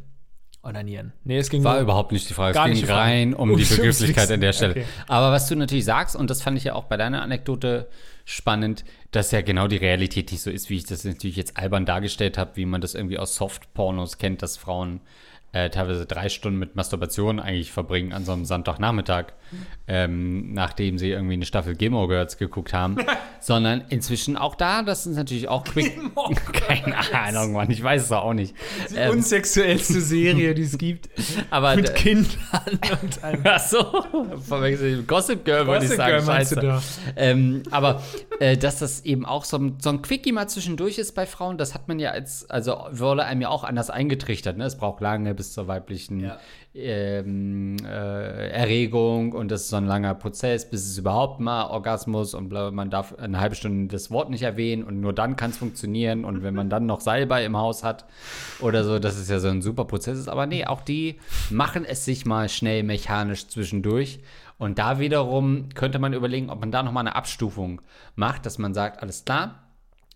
[0.66, 1.12] onanieren.
[1.24, 2.54] Nee, es ging War nur- überhaupt nicht die Frage.
[2.54, 4.52] Gar es ging rein um Ums- die Begrifflichkeit an der.
[4.52, 4.72] Stelle.
[4.72, 4.84] Okay.
[5.08, 7.88] Aber was du natürlich sagst, und das fand ich ja auch bei deiner Anekdote
[8.24, 11.86] spannend, dass ja genau die Realität nicht so ist, wie ich das natürlich jetzt albern
[11.86, 15.00] dargestellt habe, wie man das irgendwie aus Soft-Pornos kennt, dass Frauen
[15.56, 19.32] äh, teilweise drei Stunden mit Masturbation eigentlich verbringen an so einem Sonntagnachmittag,
[19.88, 22.98] ähm, nachdem sie irgendwie eine Staffel Gilmore Girls geguckt haben,
[23.40, 25.98] sondern inzwischen auch da, das ist natürlich auch quick.
[26.52, 28.54] Keine Ahnung, Mann, ich weiß es auch nicht.
[28.90, 31.08] Die Ähm, unsexuellste Serie, die es gibt.
[31.50, 32.36] aber Mit Kindern
[33.02, 34.04] und einem Ach so.
[35.06, 36.16] Gossip Girl würde ich sagen.
[36.16, 36.82] Girl Scheiße.
[37.16, 38.02] Ähm, aber
[38.40, 41.56] äh, dass das eben auch so ein, so ein Quickie mal zwischendurch ist bei Frauen,
[41.56, 44.58] das hat man ja als, also wurde einem ja auch anders eingetrichtert.
[44.58, 44.64] Ne?
[44.64, 46.38] Es braucht lange bis zur weiblichen Ja.
[46.74, 52.34] ähm, äh, Erregung und das ist so ein langer Prozess, bis es überhaupt mal Orgasmus
[52.34, 55.50] und bla, man darf eine halbe Stunde das Wort nicht erwähnen und nur dann kann
[55.50, 58.04] es funktionieren und wenn man dann noch Salbei im Haus hat
[58.60, 61.18] oder so, das ist ja so ein super Prozess ist, aber nee, auch die
[61.50, 64.20] machen es sich mal schnell mechanisch zwischendurch
[64.58, 67.82] und da wiederum könnte man überlegen, ob man da nochmal eine Abstufung
[68.14, 69.65] macht, dass man sagt, alles klar,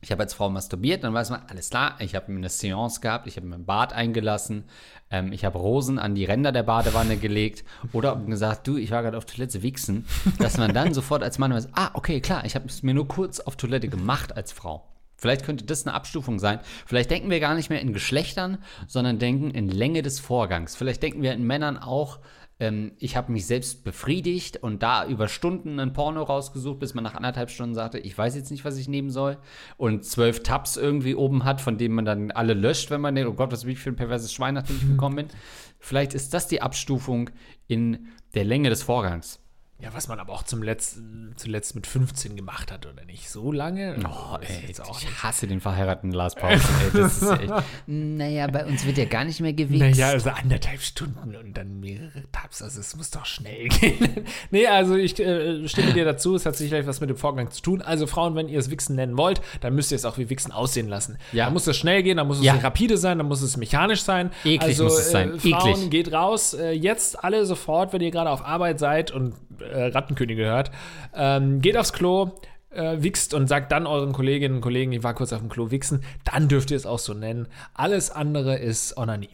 [0.01, 3.27] ich habe als Frau masturbiert, dann weiß man, alles klar, ich habe eine Seance gehabt,
[3.27, 4.65] ich habe mir ein Bad eingelassen,
[5.11, 9.03] ähm, ich habe Rosen an die Ränder der Badewanne gelegt oder gesagt, du, ich war
[9.03, 10.07] gerade auf Toilette wichsen,
[10.39, 13.09] dass man dann sofort als Mann weiß, ah, okay, klar, ich habe es mir nur
[13.09, 14.87] kurz auf Toilette gemacht als Frau.
[15.21, 16.61] Vielleicht könnte das eine Abstufung sein.
[16.87, 20.77] Vielleicht denken wir gar nicht mehr in Geschlechtern, sondern denken in Länge des Vorgangs.
[20.77, 22.21] Vielleicht denken wir in Männern auch,
[22.61, 27.03] ähm, ich habe mich selbst befriedigt und da über Stunden ein Porno rausgesucht, bis man
[27.03, 29.39] nach anderthalb Stunden sagte, ich weiß jetzt nicht, was ich nehmen soll.
[29.79, 33.31] Und zwölf Tabs irgendwie oben hat, von denen man dann alle löscht, wenn man denkt,
[33.31, 35.29] oh Gott, was bin ich für ein perverses Schwein, nachdem ich gekommen bin.
[35.79, 37.31] Vielleicht ist das die Abstufung
[37.67, 39.41] in der Länge des Vorgangs.
[39.83, 40.99] Ja, was man aber auch zum Letz
[41.37, 43.31] zuletzt mit 15 gemacht hat, oder nicht?
[43.31, 43.97] So lange?
[44.05, 47.53] Oh, ey, jetzt auch ich hasse den verheirateten Lars Pausen, ey, das ist echt.
[47.87, 49.99] Naja, bei uns wird ja gar nicht mehr gewichst.
[49.99, 54.27] Naja, also anderthalb Stunden und dann mehrere Tabs, also es muss doch schnell gehen.
[54.51, 57.63] nee, also ich äh, stimme dir dazu, es hat sicherlich was mit dem Vorgang zu
[57.63, 57.81] tun.
[57.81, 60.53] Also Frauen, wenn ihr es Wichsen nennen wollt, dann müsst ihr es auch wie Wichsen
[60.53, 61.17] aussehen lassen.
[61.33, 61.47] Ja.
[61.47, 62.55] Da muss es schnell gehen, da muss es Ja.
[62.57, 64.31] rapide sein, da muss es mechanisch sein.
[64.45, 65.91] Eklig also, muss es sein, Äh, Frauen, eklig.
[65.91, 70.45] geht raus, äh, jetzt alle sofort, wenn ihr gerade auf Arbeit seid und äh, Rattenkönige
[70.45, 70.71] hört.
[71.15, 72.33] Ähm, geht aufs Klo,
[72.71, 75.71] äh, wichst und sagt dann euren Kolleginnen und Kollegen, ich war kurz auf dem Klo
[75.71, 77.49] wichsen, dann dürft ihr es auch so nennen.
[77.75, 79.31] Alles andere ist Onanie.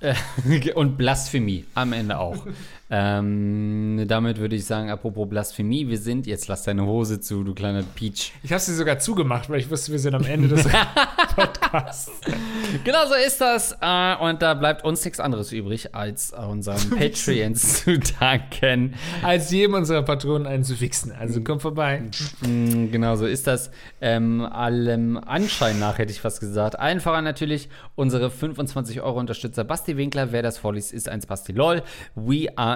[0.74, 2.46] Und Blasphemie am Ende auch.
[2.90, 7.54] Ähm, damit würde ich sagen, apropos Blasphemie, wir sind, jetzt lass deine Hose zu, du
[7.54, 8.32] kleiner Peach.
[8.42, 10.66] Ich habe sie sogar zugemacht, weil ich wusste, wir sind am Ende des
[11.36, 12.10] Podcasts.
[12.84, 13.76] Genau so ist das.
[13.80, 18.94] Äh, und da bleibt uns nichts anderes übrig, als unseren Patreons zu danken.
[19.22, 21.12] Als jedem unserer Patronen einen zu fixen.
[21.12, 22.02] Also komm vorbei.
[22.40, 23.70] Mm, Genau so ist das.
[24.00, 26.76] Ähm, allem Anschein nach hätte ich fast gesagt.
[27.00, 30.32] Voran natürlich unsere 25 Euro Unterstützer Basti Winkler.
[30.32, 31.82] Wer das vorliest, ist ein Spasti LOL.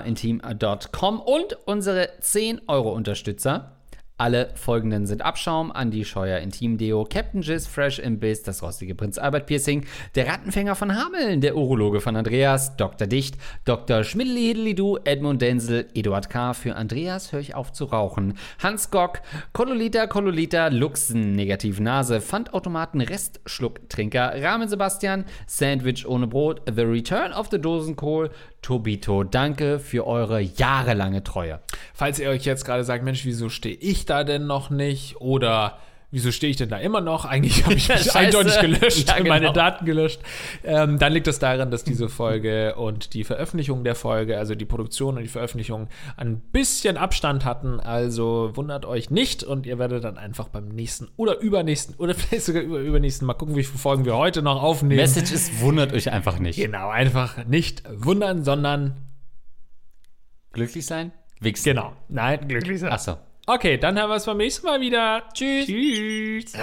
[0.04, 3.70] weareinteam.com und unsere 10 Euro Unterstützer.
[4.16, 9.18] Alle folgenden sind Abschaum, Andy Scheuer Intim Deo, Captain Jizz, Fresh Imbiss, das rostige Prinz
[9.18, 13.08] Albert Piercing, der Rattenfänger von Hameln, der Urologe von Andreas, Dr.
[13.08, 13.34] Dicht,
[13.64, 14.04] Dr.
[14.04, 16.54] Schmidli-Hidli-Du, Edmund Denzel, Eduard K.
[16.54, 19.20] Für Andreas höre ich auf zu rauchen, Hans Gock,
[19.52, 27.48] Kololita, Kololita, Luxen, Negativ Nase, Pfandautomaten, Restschlucktrinker, Rahmen Sebastian, Sandwich ohne Brot, The Return of
[27.50, 28.30] the Dosenkohl,
[28.64, 31.60] Tobito, danke für eure jahrelange Treue.
[31.92, 35.20] Falls ihr euch jetzt gerade sagt, Mensch, wieso stehe ich da denn noch nicht?
[35.20, 35.76] Oder
[36.14, 37.24] wieso stehe ich denn da immer noch?
[37.24, 39.28] Eigentlich habe ich mich eindeutig gelöscht, Ja, genau.
[39.28, 40.20] meine Daten gelöscht.
[40.62, 44.64] Ähm, dann liegt es daran, dass diese Folge und die Veröffentlichung der Folge, also die
[44.64, 47.80] Produktion und die Veröffentlichung, ein bisschen Abstand hatten.
[47.80, 52.46] Also wundert euch nicht und ihr werdet dann einfach beim nächsten oder übernächsten oder vielleicht
[52.46, 55.00] sogar über übernächsten mal gucken, wie viele Folgen wir heute noch aufnehmen.
[55.00, 56.56] Message ist, wundert euch einfach nicht.
[56.56, 58.94] Genau, einfach nicht wundern, sondern
[60.52, 61.10] Glücklich sein?
[61.40, 61.64] Wichsen.
[61.64, 61.92] genau.
[62.08, 62.92] Nein, glücklich sein.
[62.92, 63.16] Achso.
[63.46, 65.22] Okay, dann haben wir es beim nächsten Mal wieder.
[65.34, 65.66] Tschüss.
[65.66, 66.54] Tschüss.